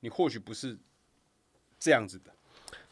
[0.00, 0.78] 你或许不是
[1.78, 2.32] 这样子的。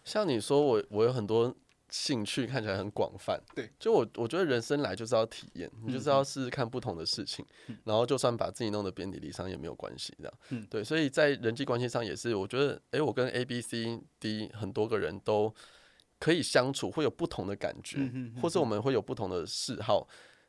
[0.04, 1.56] 像你说，我我有很多。
[1.90, 7.42] 兴趣看起来很广泛，对，就我我觉得人生来就是要体验，你就是要试试看不同的事情，
[7.82, 15.50] 然后就算把自己弄得遍体鳞伤也没有关系，这样，嗯，对，所以在人际关系上也是，我觉得，哎，我跟 A、B、C、D 很多个人都
[16.18, 17.98] 可以相处，会有不同的感觉，
[18.40, 20.06] 或是我们会有不同的嗜好，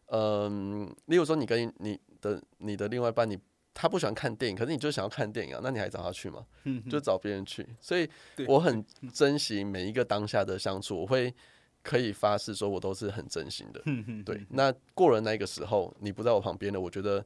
[0.07, 3.37] 嗯，例如说你跟你的你的另外一半你。
[3.71, 5.61] 他不喜欢看电影，可是你就想要看电影啊？
[5.63, 6.45] 那你还找他去吗？
[6.89, 7.65] 就找别人去。
[7.79, 8.09] 所以
[8.45, 11.33] 我很珍惜每一个当下的相处，我会
[11.81, 13.81] 可以发誓说，我都是很真心的。
[14.25, 17.25] 对，那过了那个时候，你不在我旁边了，我觉得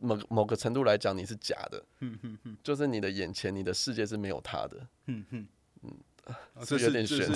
[0.00, 1.84] 某某个程度来讲，你是假的。
[2.62, 4.86] 就是你的眼前，你的世界是没有他的。
[5.06, 5.48] 嗯，
[6.64, 7.26] 这有点悬。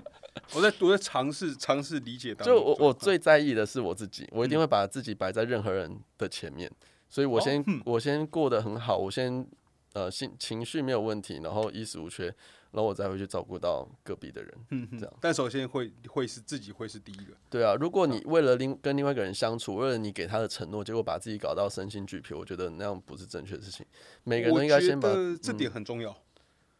[0.54, 2.34] 我在我在尝试尝试理解。
[2.36, 6.70] 就我我最在意的是我自己，我一定会把自己摆在任何人的前面。
[7.10, 9.46] 所以我先我先过得很好，我先
[9.94, 15.14] 呃心情绪没有问题，然后衣食无缺，然后我再会去照顾到隔壁的人，嗯这样。
[15.20, 17.32] 但首先会会是自己会是第一个。
[17.48, 23.84] 对啊，如果你为了另跟另外一个人相处，为了你给他的承诺，结果把自己搞到身心俱疲，我觉得那样不是正确的事情。
[24.24, 25.08] 每个人应该先把
[25.42, 26.14] 这点很重要。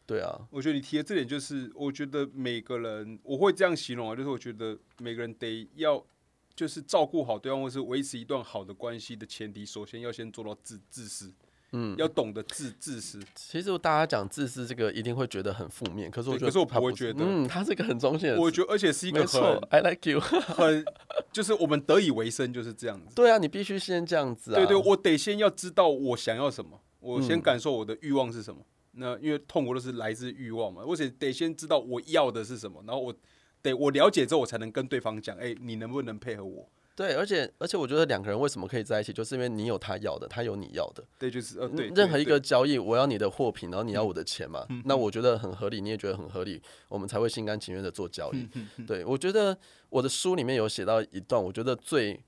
[0.09, 6.05] 对啊，我觉得你提的这点就是，我觉得每个人我会这样形容啊，就是我觉得每个人得要。
[6.55, 11.31] 就是照顾好对方，或是维持一段好的关系的前提，首先要先做到自自私，
[11.71, 13.17] 嗯，要懂得自自私。
[13.33, 18.41] 其实大家讲自私这个一定会觉得很负面，可是我觉得，可是我不会觉得，嗯，它是一个很中性的。
[18.41, 20.83] 我觉得，而且是一个很，I like you，很
[21.31, 23.15] 就是我们得以为生就是这样子。
[23.15, 24.57] 对啊，你必须先这样子啊。
[24.57, 28.65] 对对，我得先要知道我想要什么，我先感受我的欲望是什么。
[28.99, 33.15] 那因为痛苦都是来自欲望嘛，我且得先知道我要的是什么，然后我
[33.61, 36.69] 得我了解之后，我才能跟对方讲，哎，你能不能配合我？
[36.95, 41.01] 对，而且而且，我觉得两个人为什么可以在一起，就是因为你有他要的，他有你要的。
[41.17, 48.45] 对，就是呃，对，任何一个交易，我要你的货品，然后你要我的钱嘛，那我觉得很合理，你也觉得很合理，我们才会心甘情愿的做交易。
[48.85, 49.57] 对，我觉得
[49.87, 52.21] 我的书里面有写到一段，我觉得最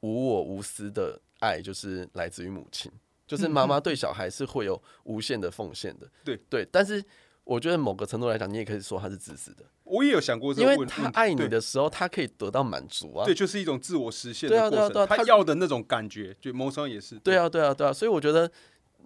[0.00, 2.92] 无我无私的爱，就是来自于母亲，
[3.28, 6.10] 就是妈妈对小孩是会有无限的奉献的。
[6.24, 7.04] 对对，但是。
[7.48, 9.64] 我觉得某个程度来讲，你也可以说他是自私的。
[9.84, 13.24] 我也有想过，因为他爱你的时候，他可以得到满足啊。
[13.24, 15.06] 对，就是一种自我实现的过程。
[15.06, 17.18] 他要的那种感觉，就谋生也是。
[17.20, 17.90] 对啊，对啊，对啊。
[17.90, 18.52] 所以我觉得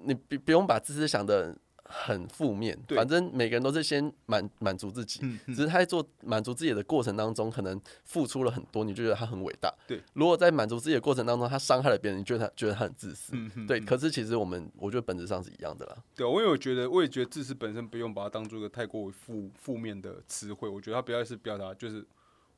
[0.03, 1.57] 你不不用把自私想的。
[1.93, 9.73] 很负面，反正每个人都是先满满足自己，只是他在做满足自己的过程当中，可能付出了很多，你就觉得他很伟大。
[9.87, 13.35] 对，如果在满足自己的过程当中，他伤害了别人，你觉得他觉得他很自私。
[13.69, 15.97] 对，可是其实我们我觉得本质上是一样的啦。
[16.17, 22.07] 对，我也觉得，我也觉得自私本身不用把它当做一个太过负负面的词汇，我觉得它不要是表达就是。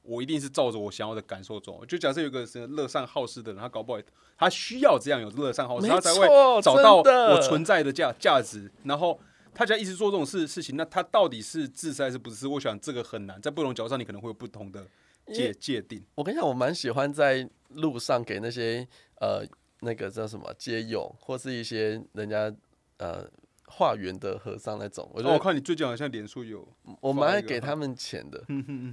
[0.04, 1.84] 我一定是照着我想要的感受走。
[1.86, 3.98] 就假设有个是乐善好施的人，他搞不好
[4.36, 6.28] 他需要这样有乐善好施，他才会
[6.62, 8.70] 找到我存在的价价值。
[8.84, 9.18] 然后
[9.54, 12.46] 他只要一直做这种事事情，那他到底是自私还是不自私？
[12.46, 14.86] 我想这个很难，在不同角度上你可能会有不同的
[15.32, 16.04] 界界定。
[16.14, 18.86] 我跟你讲，我蛮喜欢在路上给那些
[19.20, 19.42] 呃
[19.80, 22.54] 那个叫什么街友，或是一些人家
[22.98, 23.28] 呃。
[23.66, 26.66] 化缘的和尚那种，我觉得我看你最近好像脸书有，
[27.00, 28.44] 我蛮爱给他们钱的。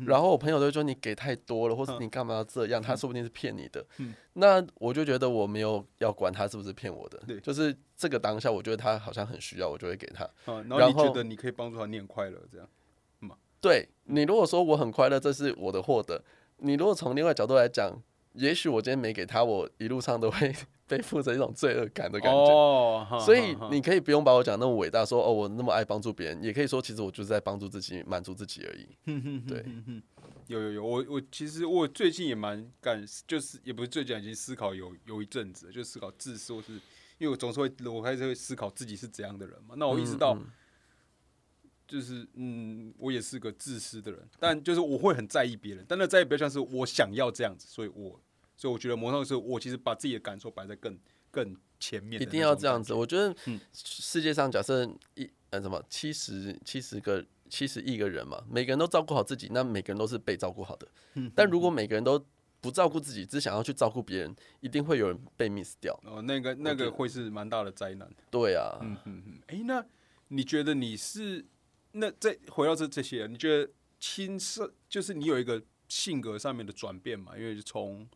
[0.06, 2.82] 然后我朋友都说你给太多了，或者你干嘛要这样？
[2.82, 3.86] 他说不定是骗你的。
[4.34, 10.28] 那我就觉得我没有要管他是不是骗我的，就是这个当下，我觉得他好像很需要，我就会给他。
[10.46, 12.68] 然后你觉得你可以帮助他，你很快乐这样？
[13.60, 16.24] 对你如果说我很快乐，这是我的获得。
[16.58, 17.96] 你如果从另外角度来讲，
[18.34, 20.54] 也许我今天没给他，我一路上都会。
[20.92, 29.42] 背负着一种罪恶感的感觉，所以你可以不用把我讲那么伟大，说哦，我那么爱帮助别人，也可以说其实我就是在帮助自己，满足自己而已。
[29.48, 29.64] 对，
[30.48, 36.82] 有有有，我我其实我最近也蛮感，就是也不是最近已经思考有有一阵子，就思考自私，或是因
[37.22, 39.76] 为我总是会我开始会思考自己是怎样的人嘛。
[39.78, 40.38] 那我意识到，
[41.92, 48.20] 就是嗯，我也是个自私的人，但就是我会很在意别人，但那在意比较像是我想要这样子，所以我。
[48.58, 50.96] 所以我觉得魔上是我其实把自己的感受摆在更
[51.32, 52.94] 更前面，一定要这样子。
[52.94, 53.36] 我觉得，
[53.74, 60.88] 世界上假设一呃什么七十七十个七十亿个人嘛，每个人都照顾好自己，那每个人都是被照顾好的。
[61.34, 62.24] 但如果每个人都
[62.60, 66.00] 不照顾自己，只想要去照顾别人，一定会有人被 miss 掉。
[66.04, 68.08] 哦，那个那个会是蛮大的灾难。
[68.30, 69.40] 对啊，嗯嗯嗯。
[69.48, 69.84] 哎，那
[70.28, 71.44] 你觉得你是
[71.94, 77.38] 那再回到这这些，你觉得青涩就是你有一个性格上面的转变嘛？
[77.38, 78.08] 因为从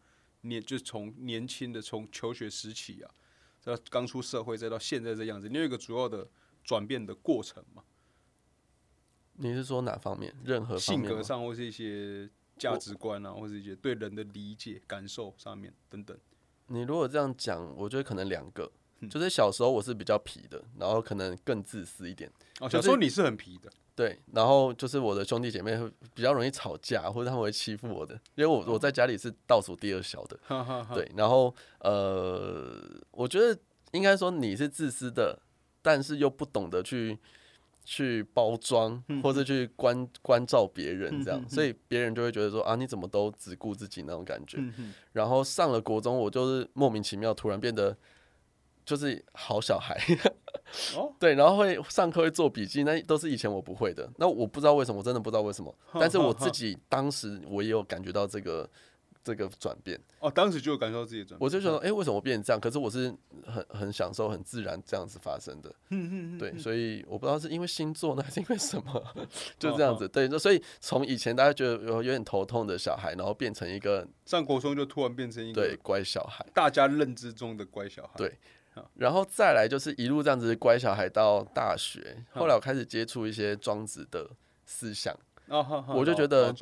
[0.41, 3.11] 年就从年轻的从求学时期啊，
[3.63, 6.27] 到刚出社会再到现在这样子，你有一个主要的
[6.63, 7.83] 转变的过程吗？
[9.33, 10.33] 你是说哪方面？
[10.45, 16.17] 任何性格上或是一些价值观啊，或是一些对人的理解、感受上面等等。
[16.67, 18.71] 你如果这样讲，我觉得可能两个，
[19.09, 22.31] 就是小时候我是比较皮的，然后可能更自私一点。
[22.59, 23.69] 哦，小时候你是很皮的。
[23.95, 30.37] 对，然后就是我的兄弟姐妹会比较容易吵架，或者他们会欺负我的，因为我我在家里是倒数第二小的。
[30.93, 32.77] 对，然后呃，
[33.11, 33.57] 我觉得
[33.93, 35.39] 应该说你是自私的，
[35.81, 37.17] 但是又不懂得去
[37.85, 44.57] 去包装，或者去关关照别人这样，所以别人就会觉得说啊，你怎么都只顾自己那种感觉。
[45.13, 47.95] 然后上了国中，我就是莫名其妙突然变得。
[48.85, 49.99] 就是好小孩，
[50.95, 54.07] 哦， 对，然后会上课会做笔记，那都是以前我不会的。
[54.17, 55.75] 那我不知道为什么，我真的不知道为什么。
[55.93, 58.69] 但是我自己当时我也有感觉到这个
[59.23, 59.99] 这个转变。
[60.19, 62.59] 哦，当时就有感受到自己转，我就觉得，哎，为什么变成这样？
[62.59, 63.11] 可是我是
[63.45, 65.73] 很很享受、很自然这样子发生的。
[65.89, 69.03] 嗯嗯对，所以我不知道是因为星座呢，还是因为什么，
[69.57, 70.07] 就这样子。
[70.07, 78.13] 对，所以从以前大家觉得有有点头痛的小孩，然后变成一个上国中就突然变成一个对乖小孩，大家认知中的乖小孩。
[78.17, 78.37] 对。
[78.95, 84.29] 然后再来就是一路这样子乖小孩到大学，后来我开始接触一些庄子的
[84.65, 85.15] 思想，
[85.47, 86.53] 我就觉得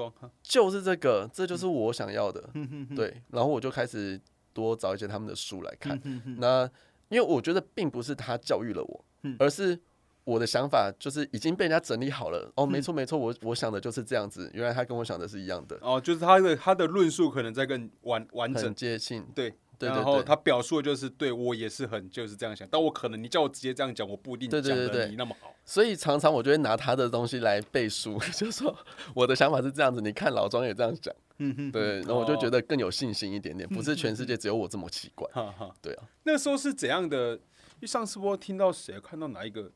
[0.41, 2.49] 就是这个，这就是我想要的，
[2.95, 3.21] 对。
[3.29, 4.19] 然后我就开始
[4.53, 5.99] 多找一些他们的书来看。
[6.37, 6.69] 那
[7.09, 9.05] 因为我觉得并不是他教育了我，
[9.39, 9.79] 而是
[10.23, 12.51] 我的想法就是已经被人家整理好了。
[12.55, 14.49] 哦，没错没错，我我想的就是这样子。
[14.53, 15.77] 原来他跟我想的是一样的。
[15.81, 19.53] 哦，就是他的他的论述可能在更完完整接近，对。
[19.87, 25.53] 然后他表述的就是对我也是很就是这样想，但我可能你叫我直接这样讲，我不一定讲的你那么好。
[25.65, 28.75] 所以常常我就会拿他的东西来背书， 就说
[29.13, 36.03] 我的想法是这样子，你看老庄也这样讲，嗯哼，对，然后我就觉得更有信心一点点，不是全世界只有我这么奇怪，哈哈，对啊。
[36.23, 37.35] 那时候是怎样的？
[37.35, 39.71] 因为上次我听到谁看到哪一个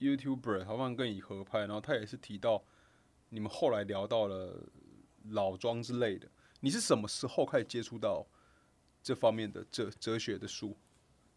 [0.00, 2.62] YouTuber 好像跟你合拍，然后他也是提到
[3.30, 4.54] 你们后来聊到了
[5.30, 6.28] 老庄之类的，
[6.60, 8.26] 你是什么时候开始接触到？
[9.06, 10.76] 这方面的哲哲学的书，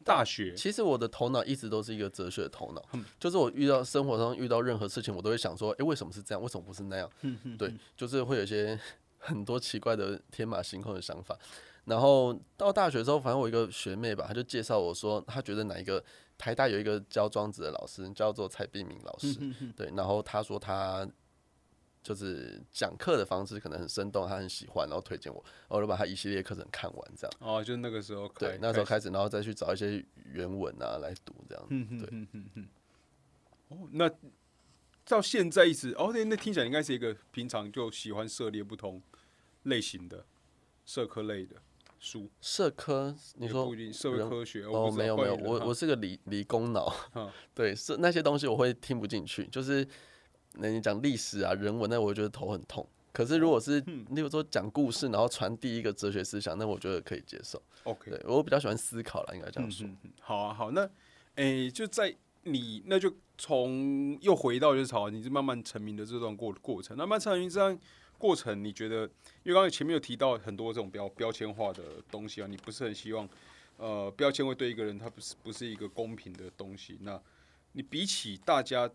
[0.04, 2.84] 大学其实我的头脑一直都是一个哲学的头脑，
[3.20, 6.42] 就是我遇到生活中遇到任何事情，我都会想说，哎，为什么是这样？
[6.42, 7.08] 为什么不是那样？
[7.60, 8.80] 对，就是会有一些
[9.20, 11.38] 很多奇怪的天马行空的想法。
[11.86, 16.04] 然后到大学之后，反正我一个学妹吧，她就介绍我说，她觉得哪一个
[16.40, 19.38] 台大有一个教庄子的老师叫做蔡碧明老师，
[19.78, 21.08] 对，然后她说她。
[22.02, 27.34] 就是讲课的方式可能很生动，他很喜欢，然后推荐我，我就把他一系列课程看完，这样。
[27.40, 31.66] 哦，就那个时候，对，那时候开始，然后再去找一些原文啊来读，这样。
[31.70, 32.68] 嗯对，嗯嗯嗯。
[33.68, 34.10] 哦，那
[35.06, 39.02] 到现在一直，哦，那那听起来应该是一个平常就喜欢涉猎不同
[39.64, 40.26] 类型的
[40.86, 41.58] 社科类的
[42.00, 42.30] 书。
[42.40, 43.14] 社科？
[43.36, 44.64] 你说社会科学？
[44.64, 46.96] 哦，没有没有，我我是个理理工脑。
[47.54, 49.86] 对，是那些东西我会听不进去，就是。
[50.62, 52.88] 那你讲历史啊、人文，那我觉得头很痛。
[53.12, 57.62] 可是如果是，例如说讲故事，然后传递一个哲学思想，那我觉得可以接受。
[57.84, 59.90] OK，对我比较喜欢思考了，应该这样说。
[60.22, 60.88] 好啊，好，那
[61.36, 66.96] 诶，就在你那就从又回到就是好，你是慢慢成名的这段过过程。
[66.96, 67.78] 那慢慢成名这样
[68.20, 69.02] 过程，你觉得？
[69.44, 73.28] 因为刚才前面有提到很多这种标标签化的东西啊，你不是很希望
[73.78, 76.98] 呃标签会对一个人他不是不是一个公平的东西。
[77.02, 77.20] 那
[77.72, 78.90] 你比起大家。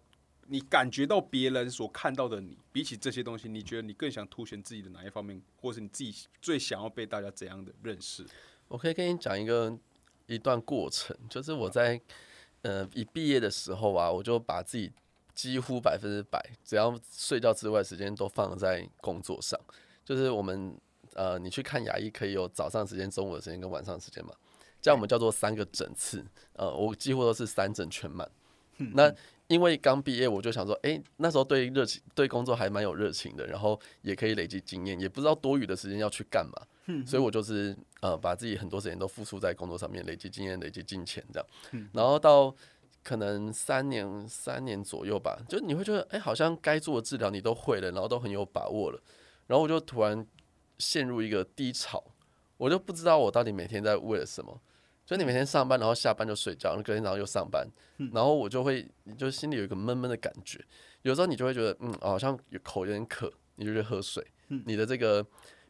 [0.46, 8.26] 你感觉到别人所看到的你，比起这些东西，你觉得你更想凸显自己的哪一方面，或是你自己最想要被大家怎样的认识？
[8.68, 9.76] 我可以跟你讲一个
[10.26, 12.00] 一段过程，就是我在
[12.62, 14.92] 呃一毕业的时候啊，我就把自己
[15.34, 19.58] 几乎百分之百，只要睡觉之外时间都放在工作上。
[20.04, 20.76] 就是我们
[21.14, 24.34] 呃，你去看牙医可以有早上时间、中午的时间跟晚上时间嘛，
[24.82, 26.24] 这样我们叫做三个整次。
[26.54, 28.30] 呃，我几乎都是三整全满。
[28.76, 29.14] 那
[29.48, 36.52] 因为刚毕业，我就想说，哎，那时候对热情、对工作还蛮有热情的，然后也可以累积经验，也不知道多余的时间要去干嘛，
[37.06, 41.48] 所以我就是呃，把自己很多时间都付出在工作上面，累积经验、累积金钱这样。
[41.92, 42.54] 然后到
[43.02, 49.02] 可能三年、三年左右吧，就你会觉得，哎，好像该做的治疗你都会了，然后都很有把握了，
[49.46, 50.26] 然后我就突然
[50.78, 52.02] 陷入一个低潮，
[52.56, 54.58] 我就不知道我到底每天在为了什么。
[55.06, 57.66] 所以你每天上班，然后下班就睡觉，然后隔天早上又上班，
[58.12, 60.64] 然后我就会，你就心里有一个闷闷的感觉。
[61.02, 65.24] 有时候你就会觉得，嗯，好像有口有点渴，你就去喝水，你的这个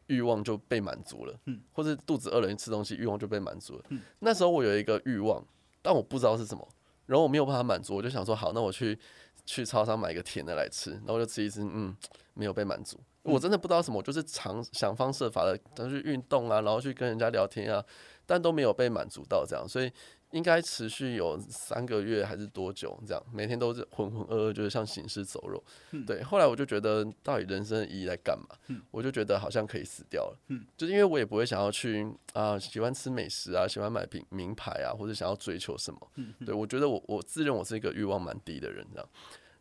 [0.07, 1.37] 欲望就被满足了，
[1.73, 3.83] 或者肚子饿了，你吃东西欲望就被满足了。
[4.19, 5.45] 那时候我有一个欲望，
[5.81, 6.65] 但我不知道是什么，
[7.05, 8.97] 然后我没有办法满足，我就想说，好，那我去
[9.45, 11.93] 去超商买一个甜的来吃，然后就吃一吃，嗯，
[12.33, 12.97] 没有被满足。
[13.23, 15.57] 我真的不知道什么，我就是常想方设法的，
[15.89, 17.83] 去运动啊，然后去跟人家聊天啊。
[18.25, 19.91] 但都没有被满足到这样，所以
[20.31, 22.97] 应该持续有三个月还是多久？
[23.07, 25.63] 这样每天都是浑浑噩噩，就是像行尸走肉。
[26.05, 28.77] 对，后来我就觉得，到底人生的意义在干嘛？
[28.91, 30.37] 我就觉得好像可以死掉了。
[30.49, 35.99] 嗯，就是因为我也不会想要去啊，喜欢吃美食啊，喜欢买名名牌啊，或者想要追求什么。
[36.45, 39.09] 对我觉得我我自认我是一个欲望蛮低的人，这样。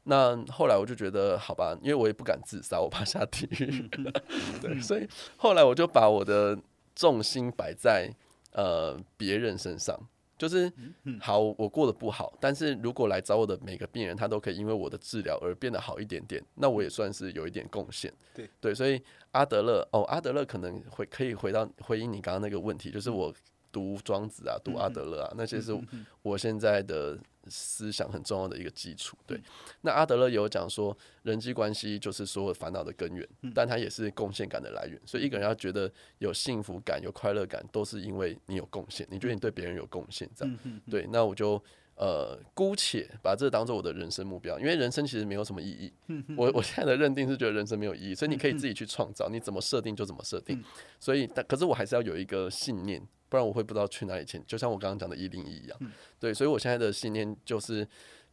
[0.06, 3.88] 那后来我就觉得，好吧，因为我也不敢自杀，我怕下地狱。
[4.60, 6.58] 对，所以后来我就把我的
[6.94, 8.14] 重心摆在
[8.54, 9.94] 呃别人身上。
[10.36, 10.72] 就是
[11.20, 18.12] 好，我过得不好，但是如果来找我的每个病人，他都可以因为我的治疗而变得好一点点，那我也算是有一点贡献。
[18.34, 19.00] 对对，所以
[19.30, 23.32] 阿德勒哦，阿德勒可能会可以回到回应你刚刚那个问题，就是我。
[23.74, 25.76] 读庄子啊，读阿德勒啊，那些是
[26.22, 27.18] 我现在的
[27.48, 29.16] 思想很重要的一个基础。
[29.26, 29.40] 对，
[29.82, 35.00] 那阿德勒有讲说，人际关系就是所有烦恼的根源，但它也是贡献感的来源。
[35.04, 40.58] 所以一个人要觉得有幸福感、有快乐感，都是因为你有贡献，你觉得你对别人有贡献，这样。
[40.90, 41.62] 对，那我就
[41.96, 45.92] 呃姑且把这当做我的人生目标，因为人生其实没有什么意义。
[46.36, 50.62] 我我现在的认定是觉得人生没有意义，所以你可以自己去创造，你怎么设定就怎么设定。
[50.98, 53.00] 所以，但可是我还是要有一个信念。
[53.34, 55.76] 不然我会不知道去哪里签，就像我刚刚讲的“一零一”一样，
[56.20, 57.84] 对，所以我现在的信念就是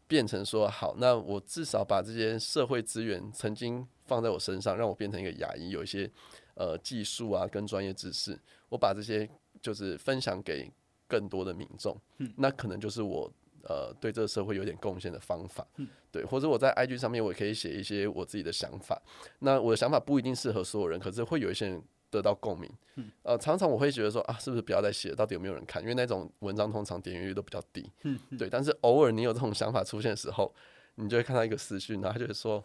[0.07, 6.07] 变成说，好，那我至少把这些社会资源曾经放在我身上，让我变成一个牙医，有一些
[6.53, 8.39] 呃技术啊跟专业知识，
[8.69, 9.27] 我把这些
[9.59, 10.71] 就是分享给
[11.07, 11.99] 更多的民众，
[12.37, 13.27] 那可能就是我
[13.63, 15.65] 呃对这个社会有点贡献的方法，
[16.11, 19.01] 对，或者我在 IG 上面我也可以写一些我自己的想法，
[19.39, 21.81] 那我的想法不一定适合所有人，可是会有一些人。
[22.11, 22.69] 得到共鸣，
[23.23, 25.15] 呃，常常我会觉得说啊，是不是不要再写？
[25.15, 25.81] 到底有没有人看？
[25.81, 28.49] 因为那种文章通常点阅率都比较低，嗯对。
[28.49, 30.53] 但是偶尔你有这种想法出现的时候，
[30.95, 32.63] 你就会看到一个私讯，然后他就会说，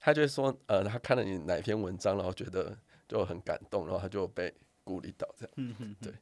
[0.00, 2.76] 他就会说，呃，他看了你哪篇文章，然后觉得
[3.06, 6.12] 就很感动，然后他就被鼓励到这样，嗯对。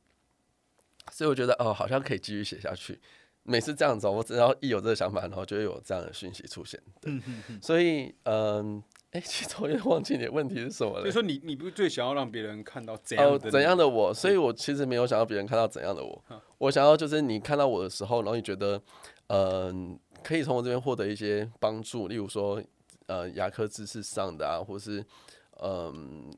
[1.10, 3.00] 所以我觉得哦，好像可以继续写下去。
[3.42, 6.78] 每次这样子，我只要一有这个想法，然后就会有这样的讯息出现。
[7.00, 7.18] 对，
[7.62, 8.82] 所以嗯。
[9.12, 11.00] 哎，其实我也忘记你的问题是什么了。
[11.00, 14.14] 所以说，你你不是最想要让别人看到怎样的怎样的我？
[14.14, 16.24] 所以我其实没有想要别人看到怎样的我。
[16.58, 18.80] 我想要就是你看到我的时候，然后你觉得，
[19.26, 22.62] 嗯，可以从我这边获得一些帮助，例如说，
[23.06, 25.04] 呃，牙科知识上的啊，或是，
[25.60, 26.32] 嗯，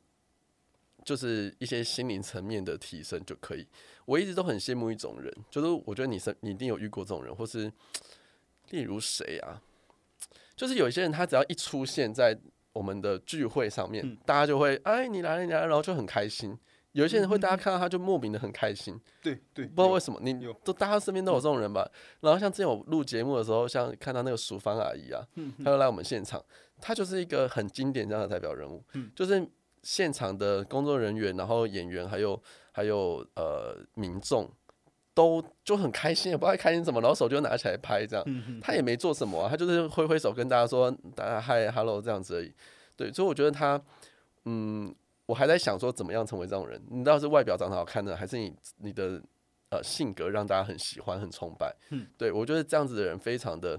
[1.05, 3.67] 就是一些心灵层面的提升就可以。
[4.07, 7.71] 我一直都很羡慕一种人，就是我觉得你是你一定有遇过这种人，或是
[8.71, 9.61] 例如谁啊？
[10.57, 12.39] 就是有一些人，他只要一出现在
[12.73, 16.59] 我们的聚会上面，大家就会哎，你来了，你来了，然后就很开心。
[16.93, 19.01] 有一些人会，大家看到他就莫名的很开心。
[19.23, 21.91] 对对，不知道为什么，你都大家身边都有这种人吧？
[22.21, 25.27] 然后像之前我录节目的时候，像看到那个淑芳阿姨啊，
[25.65, 26.45] 她就来我们现场，
[26.81, 28.85] 她就是一个很经典这样的代表人物。
[29.17, 29.43] 就是
[29.83, 32.43] 现场的工作人员，然后演员，还有
[32.73, 34.51] 还有呃民众。
[35.15, 42.53] 都就很开心，也不知道开心什么，然后手就拿起来拍这样，他也没做什么，啊他就是挥挥手跟大家说大家嗨，hello 这样子而已。
[42.97, 43.81] 对，所以我觉得他，
[44.45, 44.95] 嗯，
[45.27, 46.81] 我还在想说怎么样成为这种人。
[46.91, 49.21] 你到底是外表长得好看呢，还是你你的
[49.71, 51.75] 呃性格让大家很喜欢、很崇拜？
[51.91, 53.79] 嗯，对我觉得这样子的人非常的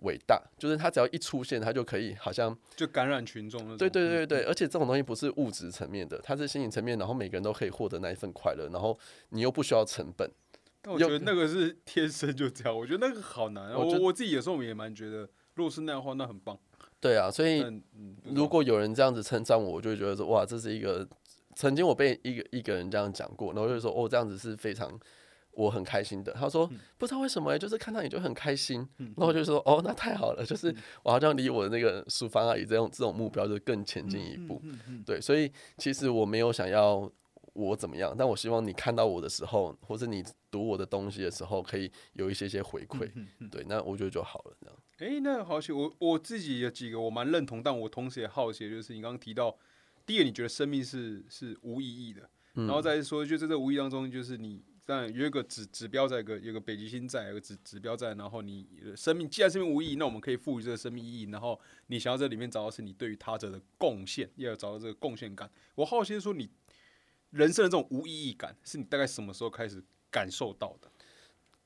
[0.00, 8.98] 伟大，就是他只要一出现，他就可以好像就感染群众对对对对，而且这种东西不是物质层面的，它是心理层面，然后每个人都可以获得那一份快乐，然后
[9.30, 10.30] 你又不需要成本。
[10.86, 13.74] 我觉得那个是天生就这样，我觉得那个好难。
[13.74, 16.58] 我我自己有时候也蛮觉得，如果是那样的话，那很棒。
[17.00, 17.64] 对啊，所以
[18.24, 21.06] 如果有人这样子称赞我，我就会觉得说，哇，这是一个
[21.54, 24.98] 曾经我被一个一个人这样讲过，然后就说，哦，这样子是非常
[25.52, 26.32] 我很开心的。
[26.32, 28.88] 他说不知道为什么，就是看到你就很开心。
[28.96, 34.62] 然后我就说，哦，那太好了，就是我好像离我的那个书房阿姨这种这种目标就更前进一步。
[35.04, 37.10] 对，所以其实我没有想要。
[37.58, 38.14] 我怎么样？
[38.16, 43.10] 但我希望你看到我的时候，或者你读我的东西的时候，可以有一些些回馈。
[43.50, 44.56] 对，那我觉得就好了。
[44.60, 44.76] 这样。
[44.98, 49.58] 哎，那好奇，我我自己有几个我蛮认同，但我同时也好奇，就是你刚刚提到，
[50.06, 65.50] 第一个你觉得生命是是无意义的，然后再说，就在这无意当中，就是你但有一个指指标在，一个有个北极星在，有个指指标在，然后你生命既然生命无意义，那我们可以赋予这个生命意义，然后你想要在里面找到是你对于他者的贡献，要找到这个贡献感。
[65.74, 66.48] 我好奇说你。
[67.30, 70.90] 人生的这种无意义感，是你大概什么时候开始感受到的？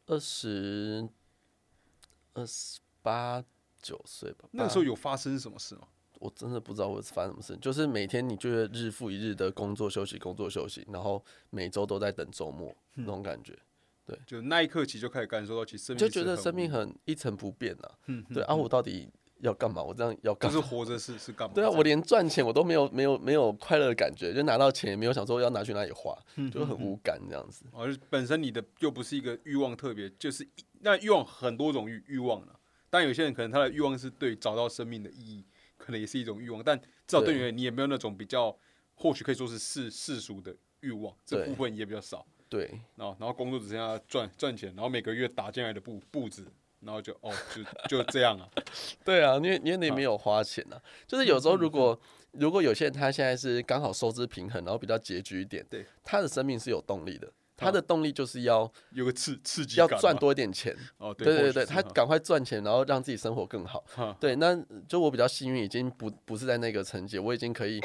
[0.07, 1.09] 二十
[2.35, 3.45] 二十八
[3.81, 4.49] 九岁吧。
[4.53, 5.89] 那个时候有发生什么事吗？
[6.19, 7.57] 我真的不知道会发生什么事。
[7.57, 13.59] 就是每天你就是日复一日的工作休息工作休息，然后每周都在等周末那种感觉。
[14.05, 17.99] 对，就那一刻起就开始感受到，其实就觉得生命很一成不变啊。
[18.07, 19.09] 嗯，对啊，我到底
[19.43, 19.83] 要干嘛？
[19.83, 21.55] 我这样要干就是活着是是干嘛？
[21.55, 26.17] 对啊，我连赚钱我都没有没有没有快乐的感觉，就拿到钱也没有想说要拿去哪里花，
[26.51, 27.65] 就很无感这样子。
[27.73, 30.49] 而本身你的又不是一个欲望特别，就是
[30.81, 32.59] 那欲望很多种欲欲望了。
[32.89, 35.45] 但有些人可能他的欲望是对找到生命的意义，
[35.77, 36.63] 可能也是一种欲望。
[36.63, 36.87] 但至
[37.17, 38.57] 少对你你也没有那种比较，
[38.95, 42.25] 或许可以说是世世俗的欲望，这部分也比较少。
[42.49, 46.47] 对，然后然后工作只剩下赚赚钱，然后每个月打进来的布布子。
[46.85, 47.33] 然后就哦，
[47.89, 48.49] 就就这样啊，
[49.05, 51.99] 对啊，因为因为你没有花钱啊，就是有时候如果
[52.33, 63.85] 如果有些人他现在是刚好收支平衡，然后比较拮据一点，对，他的生命是有动力的，他的动力就是要有个刺刺激，要赚多一点钱，哦，对对对，他赶快赚钱，然后让自己生活更好，
[64.19, 64.57] 对，那
[64.89, 67.81] 就我比较幸运，已经不不是在那个层级，我已经可以。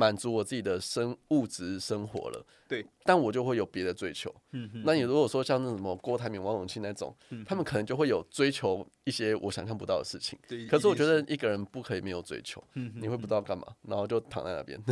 [0.00, 4.34] 满足我自己的生物质生活了，对，但我就会有别的追求。
[4.52, 10.38] 嗯那你如果说像那什么郭台铭、王永庆那种，他们可能就会有追求一些我想象不到的事情。
[10.48, 14.82] 对，可是我觉得一个人不可以没有追求，你会不知道干嘛，然后就躺在那边。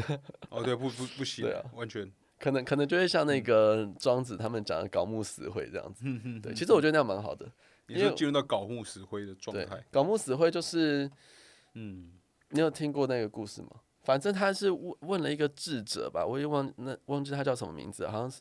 [0.51, 6.03] 哦，对，不不不行，对啊，完全可能可能就会像那个庄子他们讲的“槁木死灰”这样子。
[6.05, 7.51] 嗯对，其实我觉得那样蛮好的，
[7.87, 9.83] 你就进入到槁木死灰的状态。
[9.91, 11.11] 槁木死灰就是，
[11.73, 12.13] 嗯，
[12.51, 13.71] 你有听过那个故事吗？
[14.09, 18.41] 反正他是问问了一个智者吧，我也忘那忘记他叫什么名字，好像是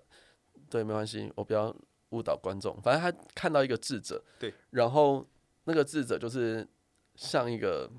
[0.70, 1.76] 对，没关系，我不要
[2.12, 2.82] 误导观众。
[2.82, 5.28] 反正他看到一个智者，对，然后
[5.66, 6.66] 那个智者就是
[7.16, 7.92] 像一个，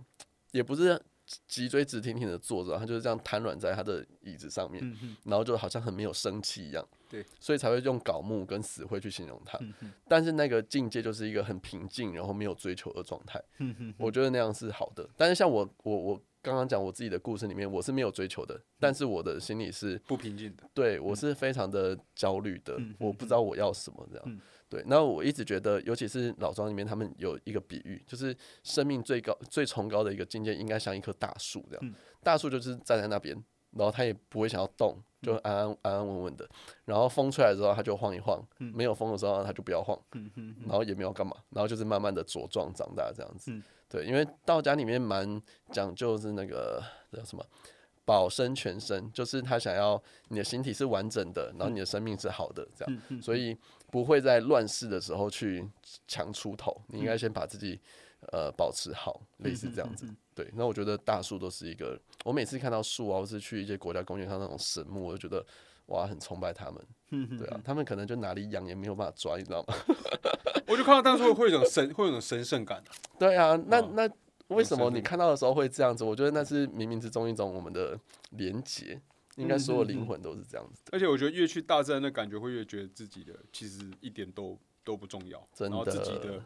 [0.53, 0.99] 也不是
[1.47, 4.83] 脊椎直挺挺的坐着，他就是这样瘫软在他的椅子上面，
[5.25, 9.61] 然后就好像很没有生气一样，对，所以才会用槁木跟死灰去形容他。
[10.09, 13.39] 但是那个境界就是一个很平静，然后没有追求的状态。
[13.99, 15.07] 我觉得那样是好的。
[15.19, 16.23] 但是像我，我，我。
[16.41, 20.65] 刚刚讲我自己的故事里面，我是没有追求的，但是我的心里是不平静的。
[20.73, 24.41] 对我是非常的焦虑的，我不知道我要什么这样。
[24.69, 31.95] 对，那我一直觉得，尤其是老庄里面，他们有一个比喻，就是生命最高、最崇高的一个境界，应该像一棵大树这样。
[32.23, 33.35] 大树就是站在那边，
[33.79, 36.47] 然后它也不会想要动，就安安安安稳稳的。
[36.85, 39.97] 然后风吹来之后，它就晃一晃；没有风的时候，它就不要晃。
[40.67, 43.53] 然后也没有干嘛，然后就是慢慢的茁壮长大这样子。
[43.89, 47.47] 对，因为道家里面蛮讲究是那个叫什么
[48.05, 53.57] 保身全身，就是他想要你的形体是完整的，然后你的生命是好的，这样，所以
[53.91, 55.67] 不会在乱世的时候去
[56.07, 57.81] 强出头，你应该先把自己
[58.33, 60.07] 呃保持好，类似这样子。
[60.39, 65.45] 对，那我觉得大树都是一个，我每次看到树啊，或是去一些国家公园上那种神木，我就觉得
[65.87, 66.81] 哇，很崇拜他们。
[67.37, 69.75] 对啊，他们可能就哪里痒也没有办法抓，你知道吗？
[70.69, 72.81] 我就看到当时会有一种神，会有一种神圣感。
[73.19, 74.09] 对啊，那那
[74.47, 76.05] 为什么你看到的时候会这样子？
[76.05, 77.99] 我觉得那是冥冥之中一种我们的
[78.31, 79.01] 连结，
[79.35, 80.83] 应该所有灵魂都是这样子。
[80.93, 85.45] 而且我觉得越去大自然的感觉，会越觉得自己的其实一点都都不重要。
[85.59, 86.41] 然后自己的，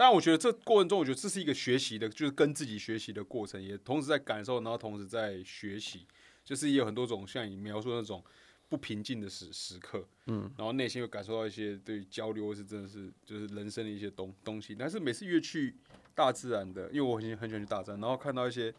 [0.00, 6.06] 当然我觉得这过程中，我觉得这是一个学习的，就是跟自己学习的过程，也同时在感受，然后同时在学习，
[6.42, 8.24] 就是也有很多种像你描述那种。
[8.70, 14.76] 不平静的时时刻，嗯，然后内心会感受到一些对交流，是真的是就是人生的一些东东西。
[14.76, 15.74] 但是每次越去
[16.14, 18.72] 大自然的，因为我很很喜欢去大自然，然后看到一些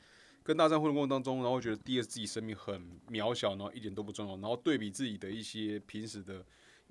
[0.44, 6.42] 跟大自然互动过程当中，然后觉得第二自己生命很渺小，然后一点都不重要，然后对比自己的一些平时的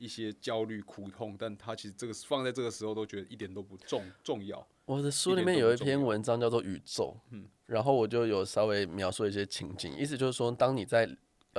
[0.01, 4.66] 一些焦虑苦痛，但他其实这个放在这个时候都觉得一点都不重重要。
[4.86, 11.09] 我的书里面有一篇文章叫做《宇宙》，嗯，然后我就有稍微描述一些情景，意思就是说，当你在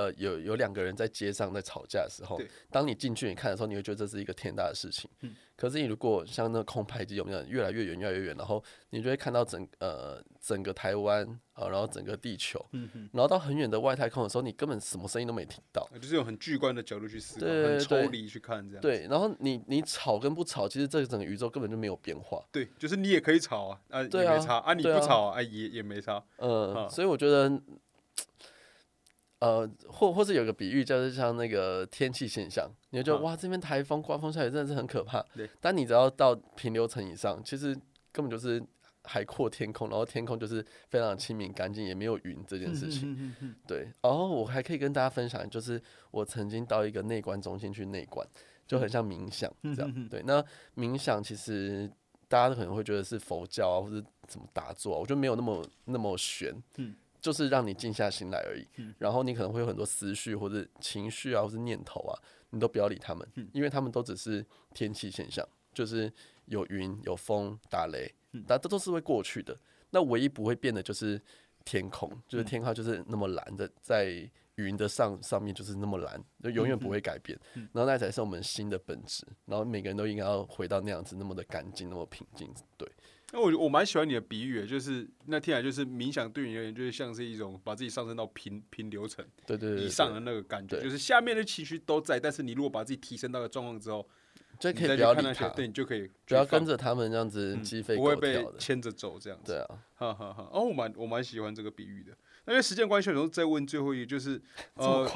[0.02, 2.40] 呃，有有两个人在街上在吵架的时候，
[2.72, 5.08] 当你进去你看的时候，你会觉得这是一个天大的事情。
[5.22, 11.24] 嗯，可是你如果像那空拍机有没有越来越远越来越远，然后你就会看到整呃整个台湾
[11.54, 18.82] 啊，然后整个地球，嗯然后到很远的外太空的时候，你根本什么声音都没听到，就是用很巨观的角度去思考，很抽离去看这样。
[18.82, 22.44] 对，然后你你吵跟不吵，其实这整个宇宙根本就没有变化。
[22.52, 26.24] 对，就是你也可以吵啊，啊也没差啊，你不吵啊也也没差。
[26.38, 27.62] 嗯，所以我觉得。
[29.42, 35.20] 呃，或或是有个比喻，就是像那个天气现象，你就觉得哇，这边台风、刮风下雨真的是很可怕。
[35.36, 37.74] 对，但你只要到平流层以上，其实
[38.12, 38.64] 根本就是
[39.04, 43.36] 海阔天空，然后天空就是非常清明干净，也没有云这件事情。
[43.66, 45.82] 对，然后我还可以跟大家分享，就是
[46.12, 48.24] 我曾经到一个内观中心去内观，
[48.68, 50.08] 就很像冥想这样。
[50.08, 51.92] 对，那冥想其实
[52.28, 56.56] 大家可能会觉得是佛教啊，或者怎么打坐，啊我觉得没有那么那么玄。
[56.78, 56.96] 嗯。
[57.22, 58.68] 就是让你静下心来而已，
[58.98, 62.18] 然后你可能会有很多思绪或者情绪啊，或是念头啊，
[62.50, 64.44] 你都不要理他们，因为他们都只是
[64.74, 66.12] 天气现象，就是
[66.46, 68.12] 有云、有风、打雷，
[68.48, 69.56] 但这都是会过去的。
[69.92, 71.22] 那唯一不会变的就是
[71.64, 77.40] 天空，就是天空就是那么蓝的，在云的上上面就是那么蓝，就永远不会改变。
[77.54, 79.24] 然后那才是我们新的本质。
[79.46, 82.52] 然后每个人都应该要回到那样子，那么的干净，那么平静。
[82.78, 82.90] 对。
[83.32, 94.06] 那我我蛮喜欢你的比喻，就是那听起来就是冥想对你而言，就是像是一种把自己上升到平平流层对对以上的那个感觉，就是下面的情绪都在，但是你如果把自己提升到个状况之后，
[94.60, 99.54] 就可以不要理他，对你就可以不要跟着他们这样子鸡飞不会被牵着走这样子。
[99.54, 100.50] 对啊，哈哈哈。
[100.52, 102.12] 哦，我蛮我蛮喜欢这个比喻的。
[102.48, 104.42] 因为时间关系，我再问最后一个，就是
[104.76, 105.08] 呃，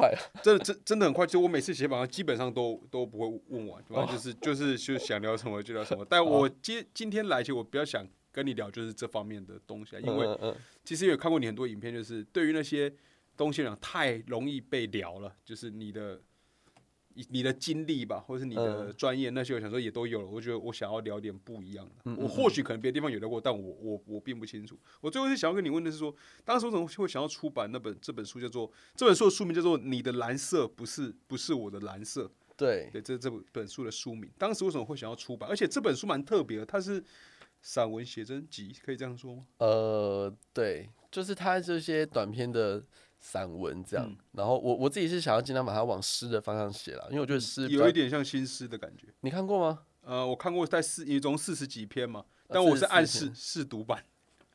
[0.44, 6.06] 真的真真的很快，就我每次写板上基本上都都不会问完，反正就是就是就想聊什么就聊什么。
[6.10, 12.94] 但我 今今天来，其实我比较想跟你聊就是这方面的东西，因为其实有看过你很多影片，就是对于那些
[13.36, 16.22] 东西呢太容易被聊了，就是你的。
[17.30, 20.28] 你的经历吧，或者是你的专业那些，我想说也都有了。
[20.28, 22.16] 我觉得我想要聊点不一样的。
[22.16, 24.78] 我或许可能别的地方有聊过，但我我我并不清楚。
[25.00, 26.14] 我最后是想要跟你问的是说，
[26.44, 28.40] 当时我怎么会想要出版那本这本书？
[28.40, 32.24] 叫做这本书的书名叫做《你的蓝色不是不是我的蓝色》。
[32.58, 34.30] 对对，这这本书的书名。
[34.38, 35.50] 当时为什么会想要出版？
[35.50, 37.04] 而且这本书蛮特别的，它是
[37.62, 39.46] 散文写真集，可以这样说吗？
[39.60, 42.84] 呃，对，就是它这些短篇的。
[43.28, 49.08] 散文这样，然后我我自己是想要尽量把它往诗的方向写了，因为我觉得诗有一点像新诗的感觉。
[49.22, 49.80] 你看过吗？
[50.04, 54.06] 呃，我看过在四一中四十几篇嘛，但我是按试试读版。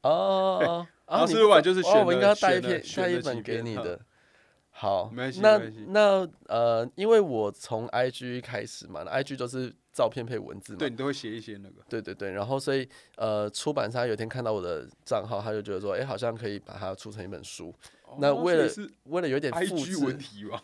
[0.03, 4.01] 哦， 然后试读版就是哦，我应该带一篇带一本给你的。
[4.71, 5.59] 好，没关系，那
[5.89, 11.83] 那呃，因为我从 IG 开始嘛，IG 都是照片配文字嘛，对你都会写一些那个。
[11.89, 17.75] 对对对，然后所以呃，出版商有一天看到我的账号，他就觉得说，哎，好像可以把它出成一本书。
[18.19, 18.69] 那为了
[19.05, 20.63] 为了有点 I G 文体吧，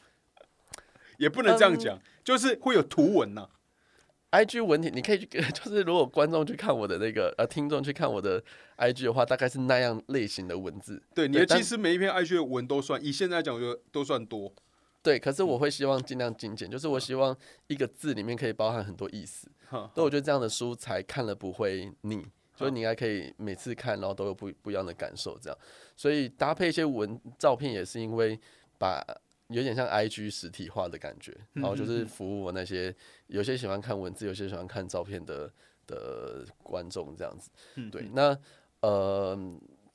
[1.18, 3.49] 也不能这样讲，就是会有图文呐。
[4.31, 8.43] I G 文体，你可以去，就是如果观众去看我的那个呃，听众去看我的
[8.74, 11.03] I G 的话，大概是那样类型的文字。
[11.14, 14.53] 对，你的其实每一篇 I G 的文都算，以现在讲，我觉得都算多。
[15.07, 17.36] 对，可是我会希望尽量精简，就是我希望
[17.68, 19.48] 一个字里面可以包含很多意思。
[19.70, 22.26] 所以我觉得这样的书才看了不会腻。
[22.57, 25.57] 所以你应该可以每次看，然后都有不不一样的感受，这样。
[25.96, 28.36] 所以搭配一些文照片，也是因为
[28.80, 29.00] 把
[29.46, 32.92] 有点像 I G 实体化的感觉，然后就是服务我那些
[33.28, 35.48] 有些喜欢看文字，有些喜欢看照片的
[35.86, 37.48] 的观众这样子。
[37.92, 38.36] 对，那
[38.80, 39.38] 呃。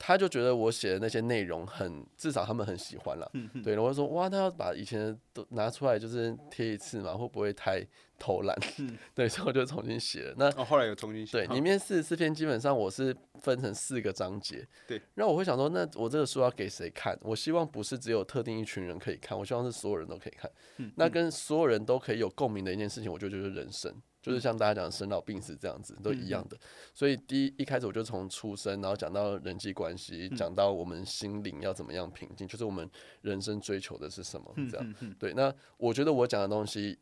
[0.03, 3.31] 他就觉得我写的那些内容很，至少他们很喜欢了。
[3.63, 7.85] 对，然后说哇，那要把以前都拿出来，就是贴一次嘛，会不会太
[8.17, 8.57] 偷懒？
[9.13, 10.33] 对，所以我就重新写了。
[10.39, 11.45] 那后来有重新写。
[11.45, 14.67] 对，里面四十四篇基本上我是分成四个章节。
[14.87, 17.15] 对，那我会想说，那我这个书要给谁看？
[17.21, 20.49] 我希望不是只有特定一群人可以看，我希望是所有人都可以看。
[20.95, 23.93] 那跟所有人都可以有共鸣的一件事情，我就觉得人生。
[24.21, 26.57] 就是像大家讲生老病死这样子，都一样的。
[26.93, 32.89] 所以第一一开始我就从出生，然后讲到人际关系，讲到我们心灵要怎么样平静，就是我们
[33.21, 34.95] 人生追求的是什么这样。
[35.17, 36.99] 对，那我觉得我讲的东西，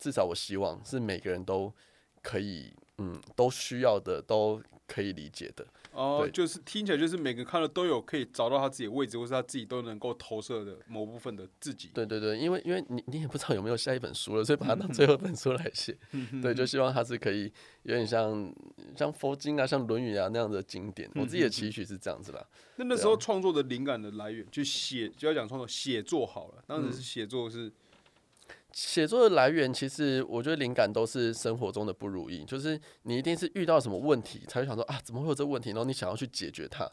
[0.00, 1.72] 至少我希望是每个人都
[2.22, 5.66] 可以，嗯，都需要的，都可以理解的。
[5.92, 11.90] 哦，就是听起来就是每个看了都有可以找到他自己的位置，或是他自己都能够投射的某部分的自己。
[11.94, 15.96] 对对对，因为因为你你也不知道有没有下一本书了，所以把它当最后一本书来写。
[16.42, 18.52] 对，就希望它是可以有点像
[18.96, 21.10] 像佛经啊，像论语啊那样的经典。
[21.14, 22.46] 我自己的期许是这样子啦。
[22.76, 27.72] 那那时候创作的灵感的来源，就写就要讲创作写作好了，当时是写作是。
[28.76, 35.70] 写作的来源，其实我觉得灵感都是生活中的不如意，就是你一定是遇到什么问题，才会想说啊，怎么会有这个问题？
[35.70, 36.86] 然后你想要去解决它，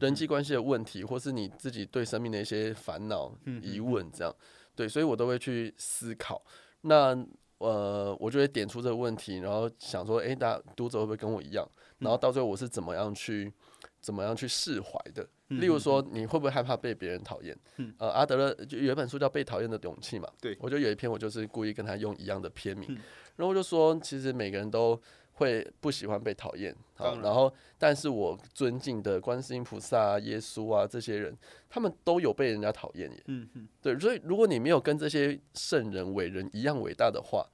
[0.00, 3.32] 人际关系的问题，或是你自己对生命的一些烦恼、
[3.62, 4.34] 疑问，这样
[4.74, 6.42] 对，所以我都会去思考。
[6.80, 7.16] 那
[7.58, 11.64] 呃，我就会点出这个问题，然后想说，诶，大家读者会不会跟我一样？
[11.98, 13.52] 然后到最后我是怎么样去？
[14.00, 15.28] 怎么样去释怀的？
[15.48, 17.56] 例如说，你会不会害怕被别人讨厌？
[17.98, 20.28] 呃，阿德勒就有一本书叫《被讨厌的勇气》嘛。
[20.40, 22.88] 对，我觉得有一篇我就是故意跟他用一样的篇名，
[23.36, 25.00] 然后我就说，其实每个人都
[25.32, 26.74] 会不喜欢被讨厌。
[26.94, 31.36] 好，然后但是我尊敬的观世音菩萨、耶稣啊这些人，
[31.70, 33.22] 他们都有被人家讨厌耶。
[33.26, 37.46] 嗯嗯，对，所以如果你没有跟这些圣人伟人一样伟大的话。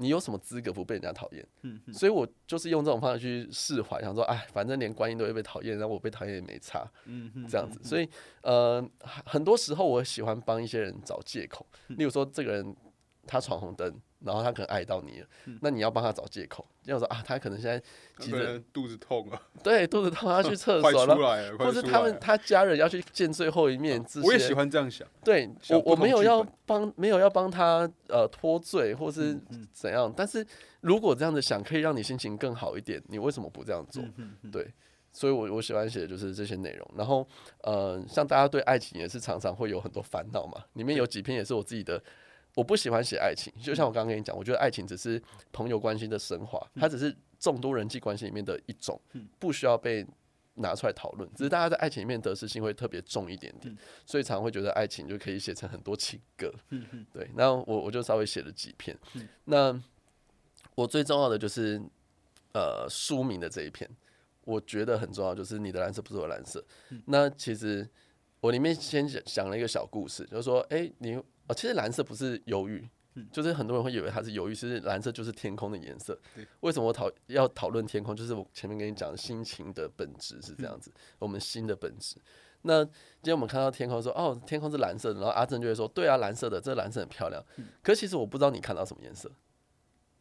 [0.00, 1.44] 你有什么资格不被人家讨厌？
[1.62, 7.80] 嗯，所以我就是用这种方式去释怀，想说，哎，反正连观音都会被讨厌，然后我被讨厌也没差，嗯这样子。
[7.82, 8.08] 所以，
[8.42, 12.76] 呃，很多时候我喜欢帮一些人找借口，例如说，这个人
[13.28, 13.94] 他闯红灯。
[14.20, 15.26] 然后他可能爱到你了，
[15.60, 17.80] 那你要帮他找借口，要说啊，他可能现在
[18.18, 24.04] 急着肚子痛啊，对，肚子痛要去厕所 了，或者他们他家人要去见最后一面。
[24.24, 29.40] 我也喜欢这样想，对我我没有要帮，没有要帮他呃脱罪或是
[29.72, 30.44] 怎样，但是
[30.80, 34.02] 如果这样子想可以让你心情更好一点，你为什么不这样做？
[34.50, 34.68] 对，
[35.12, 36.90] 所以我我喜欢写的就是这些内容。
[36.96, 37.24] 然后
[37.62, 42.02] 呃，像大家对爱情也是常常会有很多烦恼嘛，里面有几篇也是我自己的。
[42.58, 49.00] 我不喜欢写爱情，就像我刚刚跟你讲，我觉得爱情只是朋友关系的升华，它只是众多人际关系里面的一种，
[49.38, 50.04] 不需要被
[50.54, 51.30] 拿出来讨论。
[51.36, 56.52] 只是大家在爱情里面得失心会特别重一点点，所以常会觉得爱情就可以写成很多情歌。
[57.12, 58.98] 对，那我我就稍微写了几篇。
[59.44, 59.80] 那
[60.74, 61.80] 我最重要的就是
[62.54, 63.88] 呃书名的这一篇，
[64.44, 66.64] 我觉得很重要，就是你的蓝色不是我蓝色。
[67.04, 67.88] 那其实
[68.40, 71.22] 我里面先讲讲了一个小故事，就是说，哎，你。
[71.48, 72.86] 哦，其实蓝色不是忧郁，
[73.32, 76.20] 就是很多人会以为它是忧郁，其实蓝色就是天空的颜色。
[76.60, 78.14] 为什么我讨要讨论天空？
[78.14, 82.16] 就是我前面跟你讲，心情的本质是这样子，我们心的本质。
[82.60, 87.42] 那今天我们看到天空，说哦，天空是蓝色的，然后阿正就会说，对啊，蓝色的，这蓝色很漂亮。
[87.82, 89.30] 可其实我不知道你看到什么颜色。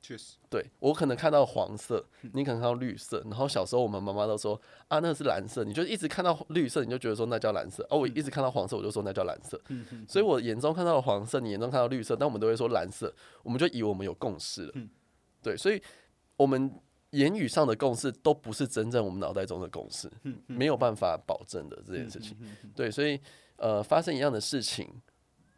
[0.08, 2.02] 确实，对我可能看到黄色，
[2.32, 3.22] 你可能看到绿色。
[3.26, 7.86] 然后小时候我们妈妈都说啊，那是蓝色，你就一直看到绿色，你就觉得说那叫蓝色。
[7.90, 9.62] 哦，我一直看到黄色，我就说那叫蓝色。
[10.08, 14.74] 所以我眼中看到黄色，你眼中看到绿色，但我们都会说蓝色，我们就以为我们有共识了。
[15.44, 15.82] 对，所以
[16.38, 16.72] 我们
[17.10, 20.10] 言语上的共识都不是真正我们脑袋中的共识，
[20.46, 22.38] 没有办法保证的这件事情。
[22.74, 23.20] 对，所以
[23.58, 24.90] 呃，发生一样的事情，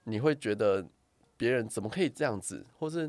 [0.05, 0.83] 你会觉得
[1.37, 3.07] 别人怎么可以这样子，或是。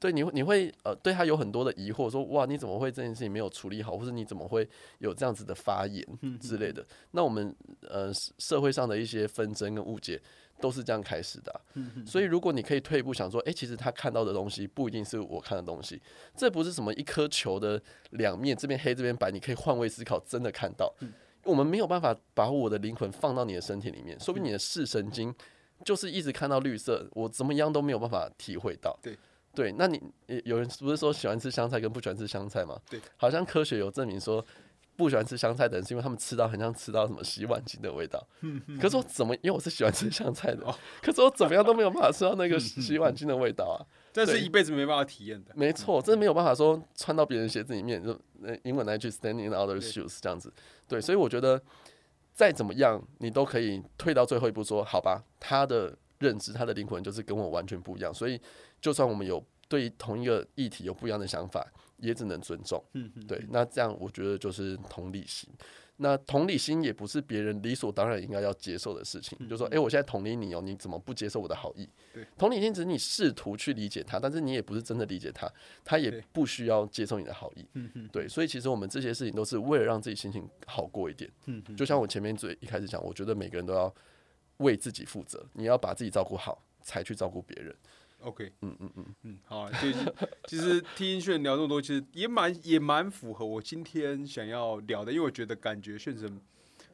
[0.00, 4.68] 对，你会你会呃对他有很多的疑惑，说哇你怎么会这件事情没有处理好，或者你怎么会
[4.98, 6.06] 有这样子的发言
[6.40, 6.86] 之类的？
[7.10, 10.20] 那我们呃社会上的一些纷争跟误解
[10.60, 11.60] 都是这样开始的。
[12.06, 16.00] 所以如果你可以退一步想说，哎，其实他看到的东西不一定是我看的东西，
[16.36, 20.94] 这不是什么一颗球的两面，这边黑这边白，你可以换位思考，真的看到。
[21.42, 25.34] 我们没有办法把我的灵魂放到你的身体里面，说不定你的视神经
[25.84, 28.96] 就是一直看到绿色，我怎么样都没有办法体会到。
[29.02, 29.18] 对。
[29.58, 30.00] 对，那你
[30.44, 32.80] 有人不是说喜欢吃香菜跟不喜欢吃香菜吗？
[32.88, 34.44] 对，好像科学有证明说，
[34.94, 38.24] 不喜欢吃香菜的人是因为他们吃到很像吃到什么洗碗巾的味道。
[38.80, 40.64] 可是我怎么，因为我是喜欢吃香菜的，
[41.02, 43.82] 可是我怎么样都没有办法吃到那个洗碗巾的味道啊！
[44.12, 45.50] 这是一辈子没办法体验的。
[45.56, 48.16] 没错，真的没有办法说穿到别人鞋子里面，就
[48.62, 50.52] 英文那句 “standing in other shoes” 这样子。
[50.86, 51.60] 对，所以我觉得
[52.32, 58.40] 再怎么样，你都可以退到最后一步，说好吧，他的认知，他的灵魂就是跟我完全不一样，所以。
[58.80, 61.66] 就算我们有对同一个议题有不一样的想法，
[61.96, 62.80] 也只能尊重。
[62.92, 65.50] 嗯对，那这样我觉得就是同理心。
[65.96, 69.36] 那同理心也不是别人理所当然应该要接受的事情。
[69.48, 71.88] 就说，哎，我现在同理你哦，你怎么不接受我的好意？
[72.14, 75.52] 对，同理心只是你试图去理解他，但是你也不是真的理解他，
[75.84, 77.66] 他也不需要接受你的好意。
[77.72, 81.28] 嗯对，所以其实我们这些事情都是为了让自己心情好过一点。
[81.46, 83.92] 嗯就像我前面最一开始讲，我觉得每个人都要
[84.58, 87.74] 为自己负责，你要把自己照顾好，才去照顾别人。
[88.20, 89.92] OK，嗯嗯嗯嗯，好，就
[90.48, 96.40] 其实听炫聊这么多，其实也蛮也蛮符合我今天想要聊的，因为我觉得感觉炫神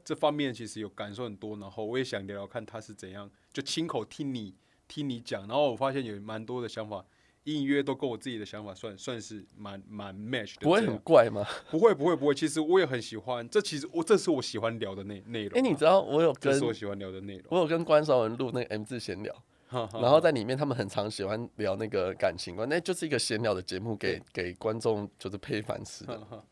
[0.04, 4.54] 这方面其实有感受很多，然后我也想聊聊看他是怎样，就亲口听你
[4.86, 7.02] 听你讲，然后我发现有蛮多的想法，
[7.44, 11.46] 隐约都跟我自己的想法算算是蛮蛮 match 的，不会很怪吗？
[11.70, 15.58] 不会不会不会，其实我也很喜欢，这其实我这是我喜欢聊的内内容。
[15.58, 19.34] 哎，你知道我有跟，这是我喜欢聊的内容，我有跟关少文录那个 M 字闲聊。
[19.70, 26.44] 然后在里面，他们很常喜欢聊那个感情观，那就是一个闲聊的节目，给给观众就是配饭吃的。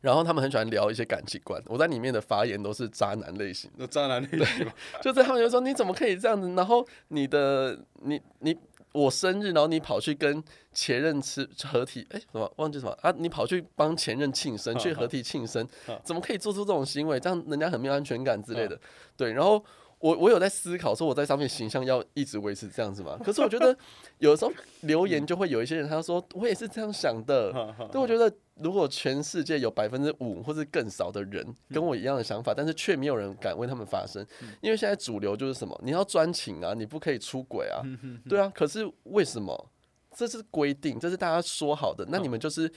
[0.00, 4.66] 然后他们很喜欢聊一些感情观，我在里面的发言都是渣男类型，的，渣男类型，
[5.02, 6.48] 就在他们就说你怎么可以这样子？
[6.54, 8.56] 然后你的你你
[8.92, 13.12] 我生日，然后你跑去跟前任吃合体，哎什么忘记什么啊？
[13.16, 15.66] 你跑去帮前任庆生，去合体庆生，
[16.04, 17.18] 怎么可以做出这种行为？
[17.20, 18.78] 这样人家很没有安全感之类的。
[19.16, 19.64] 对，然后。
[20.00, 23.18] 我我有在思考，说我在上面形象要一直维持这样子吗？
[23.22, 23.76] 可是我觉得
[24.16, 27.52] 有时候留言就会有一些人，他说我也是这样想的。
[27.92, 28.32] 对，我觉得
[28.62, 34.24] 如果全世界有百分之五或是更少的人跟我一样的想法，但是却没有人敢为他们发声，
[34.60, 37.82] 因为现在主流就是什么，你要专情啊，你不可以出轨啊，
[38.28, 38.50] 对啊。
[38.54, 39.70] 可是为什么？
[40.14, 42.72] 这是规定，这是大家说好的，那你们就是。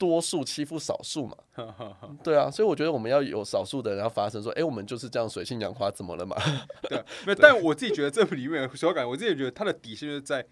[0.00, 1.36] 多数欺负少数嘛，
[2.22, 6.36] 对啊，所以我觉得我们要有少数的人要发声，说，哎，我们就是这样水性杨花，怎么了嘛？
[6.88, 6.96] 对，
[7.26, 10.46] 没有， 但我自己觉得这里面所感，我自己觉得他的底线就是在，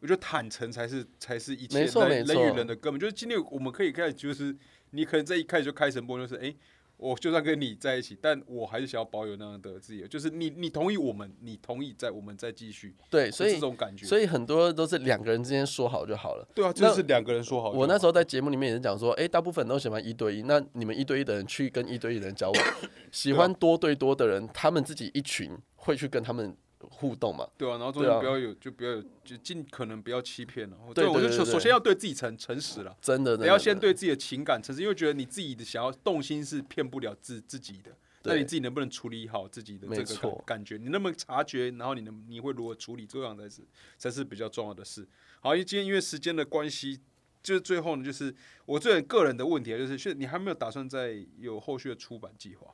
[0.00, 2.98] 我觉得坦诚才是才是一切人人与人的根本。
[2.98, 4.56] 就是今天我们可以看，就是
[4.90, 6.54] 你可能在一开始就开诚布公，就是哎。
[7.02, 10.06] 我就算跟你在一起，但我还是想要保有那样的自由。
[10.06, 12.94] 就是你，你同意我们，你同意在我们再继续。
[13.08, 16.46] 对，所以这种感觉，所以很多都是两个人之间说好就好了。
[16.54, 17.70] 对啊，就是两个人说好。
[17.70, 20.42] 我那时候在节目里面也是讲说，哎，大部分都喜欢一对一。
[20.42, 22.64] 那你们一对一的人去跟一对一的人交往，
[23.10, 26.54] 喜欢多对多的人，他们自己一群会去跟他们
[27.00, 27.48] 互动嘛。
[27.56, 30.76] 对啊，然后中间不要有，就不要有，就尽可能不要欺骗了。
[30.94, 37.90] 对，我就首先要对自己诚诚实了，真的，你要先对自己的情感诚实，因为觉得你自己的想要动心是骗不了自自己的。
[38.22, 40.76] 那你自己能不能处理好自己的这个感觉？
[40.76, 41.70] 你能不能察觉？
[41.72, 43.06] 然后你能你会如何处理？
[43.06, 43.62] 这样才是
[43.96, 45.08] 才是比较重要的事。
[45.40, 47.00] 好，因为今天因为时间的关系。
[47.42, 48.34] 就是最后呢，就是
[48.66, 52.70] 我最个人的问题啊，就是是你还没有打算再有后续的出版计划？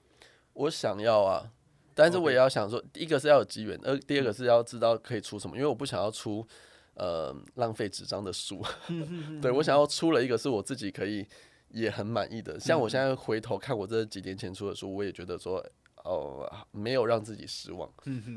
[0.55, 1.53] 我想要啊，
[1.97, 6.47] 但是我也要想说，第一个是要有机缘，而，第二个是要知道可以出什么，因为我不想要出
[6.94, 8.62] 呃浪费纸张的书。
[9.40, 11.26] 对我想要出了一个是我自己可以
[11.70, 15.64] 也很满意的，像我现在回头看我这几年前出的书，我也觉得说。
[16.09, 17.92] 哦，没有让自己失望，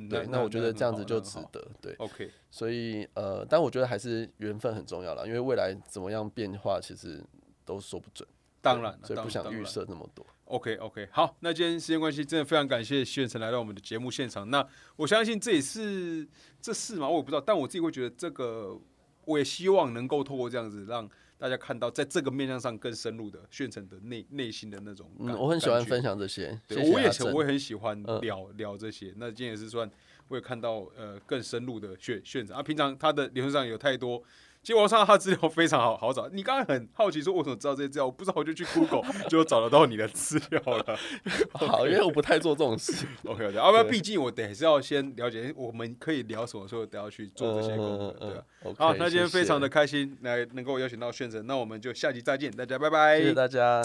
[0.10, 2.32] 对，那我觉得这样子就值得，对，OK。
[2.50, 7.24] 所以呃，但我觉得还是缘分很重要了，因为未来怎么样变化，其实
[7.64, 8.28] 都说不准。
[8.62, 10.26] 当然，所以不想预设那么多。
[10.46, 14.50] OK，OK，好，那今天时间关系，真的非常感谢徐远成来到我们的节目现场。
[14.50, 16.28] 那我相信这也是
[16.62, 18.80] 这事嘛，我也不知道，但我自己会觉得这个，
[19.26, 21.10] 我也希望能够透过这样子让。
[21.40, 29.14] 大家看到，在这个面向上更深入的炫成的内内心的那种，嗯，我很喜欢分享这些，我也我也很喜欢聊聊这些。
[29.16, 29.90] 那今天也是算，
[30.28, 34.22] 我也看到呃更深入的炫炫成啊，平常他的理论上有太多。
[34.62, 40.98] 其实网上他资料非常好好找，你刚刚很好奇说我怎么知道这些资料，我不知道我就去 Google 就找得到你的资料了。
[41.54, 43.08] 好，因为我不太做这种事。
[43.24, 48.44] OK 要不然毕竟我得是要先了解，我们可以聊什么时候得要去做这些功课，对啊。
[48.78, 53.82] 好，那今天非常的开心来能够邀请到炫神，那我们就下集再见，大家拜拜，谢谢大家。